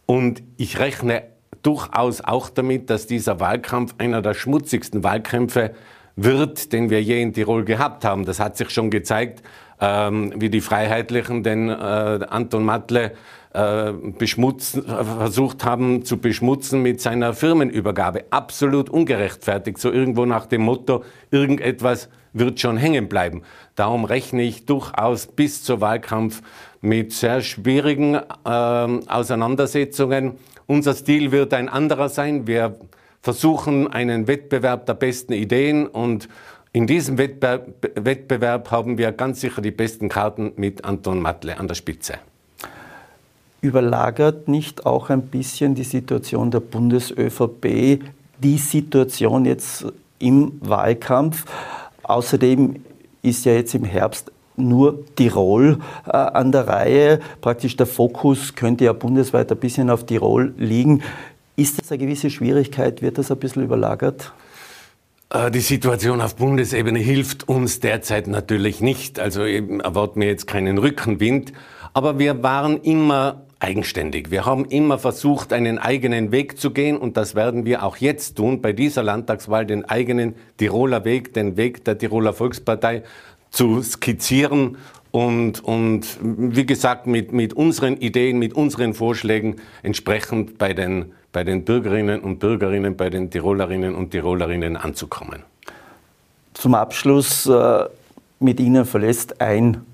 Und 0.04 0.42
ich 0.56 0.80
rechne 0.80 1.22
durchaus 1.62 2.20
auch 2.20 2.50
damit, 2.50 2.90
dass 2.90 3.06
dieser 3.06 3.38
Wahlkampf 3.38 3.94
einer 3.98 4.22
der 4.22 4.34
schmutzigsten 4.34 5.04
Wahlkämpfe 5.04 5.72
wird, 6.16 6.72
den 6.72 6.90
wir 6.90 7.02
je 7.02 7.20
in 7.20 7.32
Tirol 7.32 7.64
gehabt 7.64 8.04
haben. 8.04 8.24
Das 8.24 8.40
hat 8.40 8.56
sich 8.56 8.70
schon 8.70 8.90
gezeigt 8.90 9.42
ähm, 9.80 10.32
wie 10.36 10.50
die 10.50 10.60
Freiheitlichen 10.60 11.42
den 11.42 11.68
äh, 11.68 11.72
Anton 11.72 12.64
Matle 12.64 13.12
äh, 13.52 13.92
beschmutzen, 13.92 14.84
versucht 14.84 15.64
haben 15.64 16.04
zu 16.04 16.18
beschmutzen 16.18 16.82
mit 16.82 17.00
seiner 17.00 17.34
Firmenübergabe. 17.34 18.24
Absolut 18.30 18.90
ungerechtfertigt, 18.90 19.78
so 19.78 19.90
irgendwo 19.90 20.26
nach 20.26 20.46
dem 20.46 20.62
Motto, 20.62 21.04
irgendetwas 21.30 22.08
wird 22.32 22.58
schon 22.60 22.76
hängen 22.76 23.08
bleiben. 23.08 23.42
Darum 23.76 24.04
rechne 24.04 24.42
ich 24.42 24.66
durchaus 24.66 25.26
bis 25.28 25.62
zur 25.62 25.80
Wahlkampf 25.80 26.42
mit 26.80 27.12
sehr 27.12 27.42
schwierigen 27.42 28.14
äh, 28.14 28.20
Auseinandersetzungen. 28.48 30.32
Unser 30.66 30.94
Stil 30.94 31.30
wird 31.30 31.54
ein 31.54 31.68
anderer 31.68 32.08
sein. 32.08 32.46
Wir 32.46 32.76
versuchen 33.24 33.90
einen 33.90 34.28
Wettbewerb 34.28 34.84
der 34.84 34.92
besten 34.92 35.32
Ideen 35.32 35.86
und 35.86 36.28
in 36.74 36.86
diesem 36.86 37.16
Wettbewerb, 37.16 38.70
haben 38.70 38.98
wir 38.98 39.12
ganz 39.12 39.40
sicher 39.40 39.62
die 39.62 39.70
besten 39.70 40.10
Karten 40.10 40.52
mit 40.56 40.84
Anton 40.84 41.20
Matle 41.20 41.58
an 41.58 41.66
der 41.66 41.74
Spitze. 41.74 42.14
Überlagert 43.62 44.46
nicht 44.46 44.84
auch 44.84 45.08
ein 45.08 45.22
bisschen 45.22 45.74
die 45.74 45.84
Situation 45.84 46.50
der 46.50 46.60
Bundes-ÖVP 46.60 48.02
die 48.42 48.58
Situation 48.58 49.46
jetzt 49.46 49.86
im 50.18 50.60
Wahlkampf? 50.60 51.46
Außerdem 52.02 52.84
ist 53.22 53.46
ja 53.46 53.54
jetzt 53.54 53.74
im 53.74 53.84
Herbst 53.84 54.30
nur 54.56 55.06
Tirol 55.16 55.78
äh, 56.06 56.10
an 56.10 56.52
der 56.52 56.68
Reihe. 56.68 57.20
Praktisch 57.40 57.76
der 57.76 57.86
Fokus 57.86 58.54
könnte 58.54 58.84
ja 58.84 58.92
bundesweit 58.92 59.50
ein 59.50 59.58
bisschen 59.58 59.88
auf 59.88 60.04
Tirol 60.04 60.52
liegen. 60.58 61.02
Ist 61.56 61.80
das 61.80 61.90
eine 61.92 61.98
gewisse 61.98 62.30
Schwierigkeit? 62.30 63.02
Wird 63.02 63.18
das 63.18 63.30
ein 63.30 63.38
bisschen 63.38 63.62
überlagert? 63.62 64.32
Äh, 65.30 65.50
die 65.50 65.60
Situation 65.60 66.20
auf 66.20 66.36
Bundesebene 66.36 66.98
hilft 66.98 67.48
uns 67.48 67.80
derzeit 67.80 68.26
natürlich 68.26 68.80
nicht. 68.80 69.20
Also 69.20 69.42
erwarten 69.42 70.20
wir 70.20 70.28
jetzt 70.28 70.46
keinen 70.46 70.78
Rückenwind. 70.78 71.52
Aber 71.92 72.18
wir 72.18 72.42
waren 72.42 72.78
immer 72.78 73.42
eigenständig. 73.60 74.30
Wir 74.30 74.44
haben 74.44 74.64
immer 74.66 74.98
versucht, 74.98 75.52
einen 75.52 75.78
eigenen 75.78 76.32
Weg 76.32 76.58
zu 76.58 76.72
gehen 76.72 76.98
und 76.98 77.16
das 77.16 77.34
werden 77.34 77.64
wir 77.64 77.82
auch 77.82 77.96
jetzt 77.96 78.36
tun, 78.36 78.60
bei 78.60 78.72
dieser 78.72 79.02
Landtagswahl 79.02 79.64
den 79.64 79.84
eigenen 79.84 80.34
Tiroler 80.58 81.04
Weg, 81.04 81.32
den 81.32 81.56
Weg 81.56 81.84
der 81.84 81.96
Tiroler 81.96 82.34
Volkspartei 82.34 83.04
zu 83.50 83.80
skizzieren 83.82 84.76
und, 85.12 85.64
und 85.64 86.18
wie 86.20 86.66
gesagt, 86.66 87.06
mit, 87.06 87.32
mit 87.32 87.54
unseren 87.54 87.96
Ideen, 87.96 88.38
mit 88.38 88.52
unseren 88.52 88.92
Vorschlägen 88.92 89.56
entsprechend 89.82 90.58
bei 90.58 90.74
den 90.74 91.12
bei 91.34 91.44
den 91.44 91.64
Bürgerinnen 91.64 92.20
und 92.20 92.38
Bürgerinnen, 92.38 92.96
bei 92.96 93.10
den 93.10 93.28
Tirolerinnen 93.28 93.94
und 93.94 94.12
Tirolerinnen 94.12 94.76
anzukommen. 94.78 95.42
Zum 96.54 96.74
Abschluss 96.76 97.44
äh, 97.46 97.84
mit 98.38 98.60
Ihnen 98.60 98.86
verlässt 98.86 99.40
ein, 99.40 99.84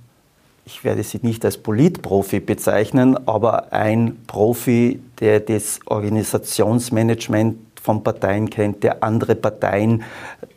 ich 0.66 0.84
werde 0.84 1.02
Sie 1.02 1.18
nicht 1.22 1.44
als 1.44 1.56
Politprofi 1.56 2.40
bezeichnen, 2.40 3.16
aber 3.26 3.72
ein 3.72 4.18
Profi, 4.26 5.00
der 5.18 5.40
das 5.40 5.80
Organisationsmanagement 5.86 7.56
von 7.82 8.04
Parteien 8.04 8.50
kennt, 8.50 8.84
der 8.84 9.02
andere 9.02 9.34
Parteien 9.34 10.02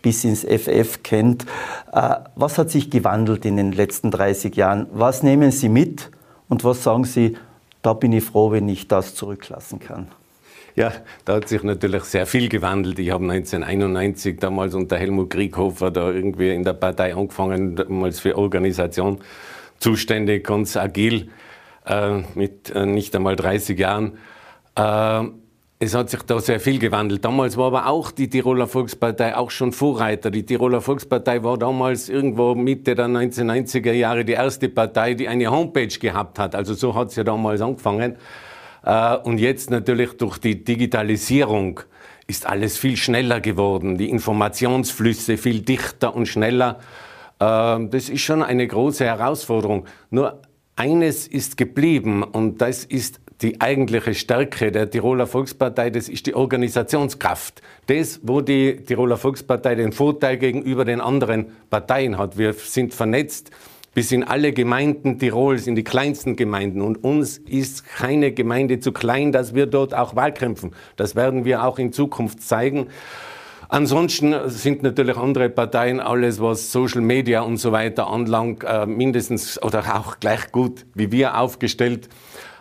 bis 0.01 0.25
ins 0.25 0.43
FF 0.43 1.01
kennt. 1.01 1.45
Äh, 1.93 2.15
was 2.35 2.57
hat 2.57 2.69
sich 2.69 2.91
gewandelt 2.91 3.45
in 3.45 3.55
den 3.55 3.71
letzten 3.71 4.11
30 4.11 4.53
Jahren? 4.57 4.87
Was 4.91 5.23
nehmen 5.23 5.51
Sie 5.51 5.69
mit 5.69 6.11
und 6.49 6.65
was 6.65 6.83
sagen 6.83 7.05
Sie, 7.05 7.37
da 7.81 7.93
bin 7.93 8.11
ich 8.11 8.25
froh, 8.25 8.51
wenn 8.51 8.67
ich 8.67 8.89
das 8.89 9.15
zurücklassen 9.15 9.79
kann? 9.79 10.07
Ja, 10.75 10.91
da 11.25 11.35
hat 11.35 11.47
sich 11.47 11.61
natürlich 11.61 12.03
sehr 12.05 12.25
viel 12.25 12.49
gewandelt. 12.49 12.97
Ich 12.97 13.11
habe 13.11 13.23
1991 13.23 14.39
damals 14.39 14.73
unter 14.73 14.97
Helmut 14.97 15.29
Krieghofer 15.29 15.91
da 15.91 16.09
irgendwie 16.09 16.51
in 16.51 16.63
der 16.63 16.73
Partei 16.73 17.15
angefangen, 17.15 17.75
damals 17.75 18.19
für 18.19 18.37
Organisation 18.37 19.19
zuständig, 19.77 20.45
ganz 20.45 20.75
agil, 20.75 21.29
äh, 21.85 22.21
mit 22.33 22.71
äh, 22.71 22.87
nicht 22.87 23.15
einmal 23.15 23.35
30 23.35 23.77
Jahren. 23.77 24.17
Äh, 24.75 25.25
es 25.83 25.93
hat 25.93 26.09
sich 26.09 26.21
da 26.23 26.39
sehr 26.39 26.59
viel 26.59 26.79
gewandelt. 26.79 27.25
Damals 27.25 27.57
war 27.57 27.67
aber 27.67 27.87
auch 27.87 28.09
die 28.09 28.29
Tiroler 28.29 28.67
Volkspartei 28.67 29.35
auch 29.35 29.51
schon 29.51 29.73
Vorreiter. 29.73 30.31
Die 30.31 30.45
Tiroler 30.45 30.81
Volkspartei 30.81 31.43
war 31.43 31.57
damals 31.57 32.09
irgendwo 32.09 32.55
Mitte 32.55 32.95
der 32.95 33.07
1990er 33.07 33.91
Jahre 33.91 34.23
die 34.23 34.33
erste 34.33 34.69
Partei, 34.69 35.13
die 35.13 35.27
eine 35.27 35.51
Homepage 35.51 35.87
gehabt 35.87 36.39
hat. 36.39 36.55
Also 36.55 36.73
so 36.73 36.95
hat 36.95 37.09
es 37.09 37.17
ja 37.17 37.23
damals 37.23 37.61
angefangen. 37.61 38.15
Äh, 38.83 39.17
und 39.17 39.39
jetzt 39.39 39.69
natürlich 39.69 40.13
durch 40.17 40.37
die 40.37 40.63
Digitalisierung 40.63 41.81
ist 42.27 42.45
alles 42.45 42.77
viel 42.77 42.97
schneller 42.97 43.41
geworden, 43.41 43.97
die 43.97 44.09
Informationsflüsse 44.09 45.37
viel 45.37 45.61
dichter 45.61 46.15
und 46.15 46.27
schneller. 46.27 46.79
Äh, 47.39 47.87
das 47.87 48.09
ist 48.09 48.21
schon 48.21 48.43
eine 48.43 48.67
große 48.67 49.05
Herausforderung. 49.05 49.85
Nur 50.09 50.41
eines 50.75 51.27
ist 51.27 51.57
geblieben 51.57 52.23
und 52.23 52.61
das 52.61 52.83
ist 52.83 53.19
die 53.41 53.59
eigentliche 53.59 54.13
Stärke 54.13 54.71
der 54.71 54.89
Tiroler 54.89 55.27
Volkspartei, 55.27 55.89
das 55.89 56.07
ist 56.07 56.25
die 56.27 56.35
Organisationskraft. 56.35 57.61
Das, 57.87 58.21
wo 58.23 58.41
die 58.41 58.77
Tiroler 58.77 59.17
Volkspartei 59.17 59.75
den 59.75 59.91
Vorteil 59.91 60.37
gegenüber 60.37 60.85
den 60.85 61.01
anderen 61.01 61.47
Parteien 61.69 62.17
hat. 62.17 62.37
Wir 62.37 62.53
sind 62.53 62.93
vernetzt, 62.93 63.51
bis 63.93 64.11
in 64.11 64.23
alle 64.23 64.53
Gemeinden 64.53 65.19
Tirols, 65.19 65.67
in 65.67 65.75
die 65.75 65.83
kleinsten 65.83 66.35
Gemeinden. 66.35 66.81
Und 66.81 67.03
uns 67.03 67.37
ist 67.37 67.85
keine 67.85 68.31
Gemeinde 68.31 68.79
zu 68.79 68.91
klein, 68.91 69.31
dass 69.31 69.53
wir 69.53 69.67
dort 69.67 69.93
auch 69.93 70.15
Wahlkämpfen. 70.15 70.71
Das 70.95 71.15
werden 71.15 71.45
wir 71.45 71.63
auch 71.63 71.77
in 71.77 71.93
Zukunft 71.93 72.41
zeigen. 72.41 72.87
Ansonsten 73.69 74.35
sind 74.49 74.83
natürlich 74.83 75.17
andere 75.17 75.49
Parteien, 75.49 75.99
alles 75.99 76.39
was 76.39 76.71
Social 76.71 77.01
Media 77.01 77.41
und 77.41 77.57
so 77.57 77.71
weiter 77.71 78.07
anlangt, 78.07 78.63
äh, 78.63 78.85
mindestens 78.85 79.61
oder 79.63 79.79
auch 79.95 80.19
gleich 80.19 80.51
gut 80.51 80.85
wie 80.93 81.11
wir 81.11 81.39
aufgestellt, 81.39 82.07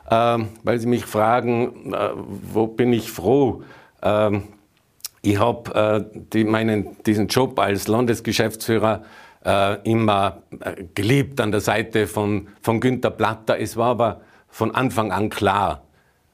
äh, 0.08 0.38
weil 0.62 0.78
sie 0.78 0.86
mich 0.86 1.04
fragen, 1.04 1.92
äh, 1.92 2.10
wo 2.14 2.66
bin 2.66 2.94
ich 2.94 3.10
froh? 3.10 3.62
Ähm, 4.02 4.44
ich 5.20 5.38
habe 5.38 6.10
die, 6.32 6.44
diesen 7.06 7.28
Job 7.28 7.56
als 7.60 7.86
Landesgeschäftsführer 7.86 9.02
äh, 9.44 9.80
immer 9.88 10.42
äh, 10.60 10.84
geliebt 10.94 11.40
an 11.40 11.50
der 11.50 11.60
Seite 11.60 12.06
von, 12.06 12.48
von 12.60 12.80
Günter 12.80 13.10
Platter. 13.10 13.58
Es 13.58 13.76
war 13.76 13.90
aber 13.90 14.20
von 14.48 14.74
Anfang 14.74 15.12
an 15.12 15.30
klar, 15.30 15.82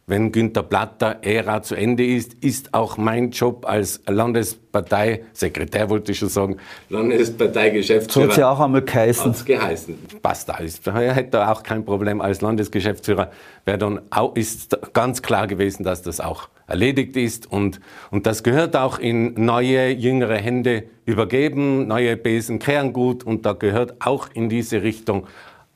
wenn 0.08 0.32
Günter 0.32 0.62
Platter 0.62 1.18
Ära 1.20 1.62
zu 1.62 1.74
Ende 1.74 2.04
ist, 2.04 2.32
ist 2.42 2.72
auch 2.72 2.96
mein 2.96 3.30
Job 3.30 3.66
als 3.68 4.00
Landesparteisekretär, 4.06 5.90
wollte 5.90 6.12
ich 6.12 6.18
schon 6.18 6.30
sagen, 6.30 6.56
Landesparteigeschäftsführer. 6.88 8.26
Soll 8.26 8.34
sie 8.34 8.44
auch 8.44 8.58
einmal 8.58 8.82
geheißen? 8.82 9.26
Hat's 9.26 9.44
geheißen. 9.44 9.98
Passt 10.22 10.50
alles. 10.50 10.80
Er 10.86 11.14
hätte 11.14 11.46
auch 11.46 11.62
kein 11.62 11.84
Problem 11.84 12.22
als 12.22 12.40
Landesgeschäftsführer. 12.40 13.30
Wäre 13.66 13.76
dann 13.76 14.00
auch, 14.08 14.34
ist 14.34 14.78
ganz 14.94 15.20
klar 15.20 15.46
gewesen, 15.46 15.84
dass 15.84 16.00
das 16.00 16.20
auch 16.20 16.48
erledigt 16.66 17.14
ist 17.16 17.50
und, 17.50 17.78
und 18.10 18.26
das 18.26 18.42
gehört 18.42 18.76
auch 18.76 18.98
in 18.98 19.34
neue, 19.34 19.90
jüngere 19.90 20.36
Hände 20.36 20.84
übergeben. 21.04 21.86
Neue 21.86 22.16
Besen 22.16 22.58
kehren 22.58 22.94
gut 22.94 23.24
und 23.24 23.44
da 23.44 23.52
gehört 23.52 23.96
auch 24.00 24.28
in 24.32 24.48
diese 24.48 24.82
Richtung 24.82 25.26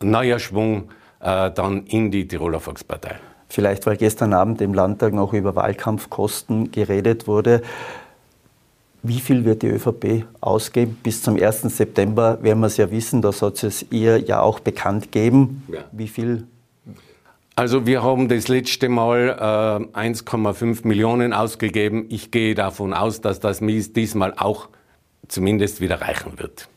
neuer 0.02 0.38
Schwung 0.38 0.90
äh, 1.20 1.50
dann 1.50 1.84
in 1.86 2.10
die 2.10 2.26
Tiroler 2.26 2.60
Volkspartei. 2.60 3.16
Vielleicht, 3.52 3.84
weil 3.84 3.98
gestern 3.98 4.32
Abend 4.32 4.62
im 4.62 4.72
Landtag 4.72 5.12
noch 5.12 5.34
über 5.34 5.54
Wahlkampfkosten 5.54 6.72
geredet 6.72 7.26
wurde. 7.26 7.60
Wie 9.02 9.20
viel 9.20 9.44
wird 9.44 9.60
die 9.60 9.66
ÖVP 9.66 10.24
ausgeben? 10.40 10.98
Bis 11.02 11.22
zum 11.22 11.36
1. 11.36 11.60
September 11.64 12.42
werden 12.42 12.60
wir 12.60 12.68
es 12.68 12.78
ja 12.78 12.90
wissen, 12.90 13.20
da 13.20 13.30
soll 13.30 13.52
es 13.60 13.84
ihr 13.90 14.16
ja 14.16 14.40
auch 14.40 14.58
bekannt 14.58 15.12
geben. 15.12 15.64
Ja. 15.70 15.80
Wie 15.92 16.08
viel? 16.08 16.46
Also 17.54 17.84
wir 17.84 18.02
haben 18.02 18.28
das 18.28 18.48
letzte 18.48 18.88
Mal 18.88 19.28
äh, 19.94 19.98
1,5 19.98 20.88
Millionen 20.88 21.34
ausgegeben. 21.34 22.06
Ich 22.08 22.30
gehe 22.30 22.54
davon 22.54 22.94
aus, 22.94 23.20
dass 23.20 23.38
das 23.38 23.58
diesmal 23.58 24.32
auch 24.38 24.70
zumindest 25.28 25.82
wieder 25.82 26.00
reichen 26.00 26.38
wird. 26.38 26.68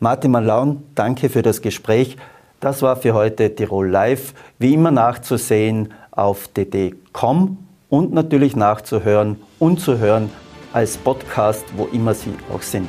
Martin 0.00 0.30
Malaun, 0.30 0.84
danke 0.94 1.28
für 1.28 1.42
das 1.42 1.60
Gespräch. 1.60 2.16
Das 2.64 2.80
war 2.80 2.96
für 2.96 3.12
heute 3.12 3.54
Tirol 3.54 3.90
Live. 3.90 4.32
Wie 4.58 4.72
immer 4.72 4.90
nachzusehen 4.90 5.92
auf 6.16 6.48
dd.com 6.48 7.58
und 7.88 8.12
natürlich 8.12 8.56
nachzuhören 8.56 9.36
und 9.58 9.80
zu 9.80 9.98
hören 9.98 10.30
als 10.72 10.96
Podcast, 10.96 11.64
wo 11.76 11.86
immer 11.86 12.14
Sie 12.14 12.34
auch 12.52 12.62
sind. 12.62 12.88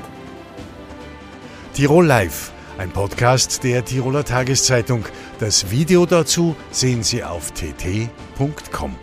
Tirol 1.73 2.05
Live, 2.05 2.51
ein 2.77 2.89
Podcast 2.89 3.63
der 3.63 3.83
Tiroler 3.85 4.23
Tageszeitung. 4.23 5.05
Das 5.39 5.69
Video 5.69 6.05
dazu 6.05 6.55
sehen 6.71 7.03
Sie 7.03 7.23
auf 7.23 7.51
tt.com. 7.51 8.95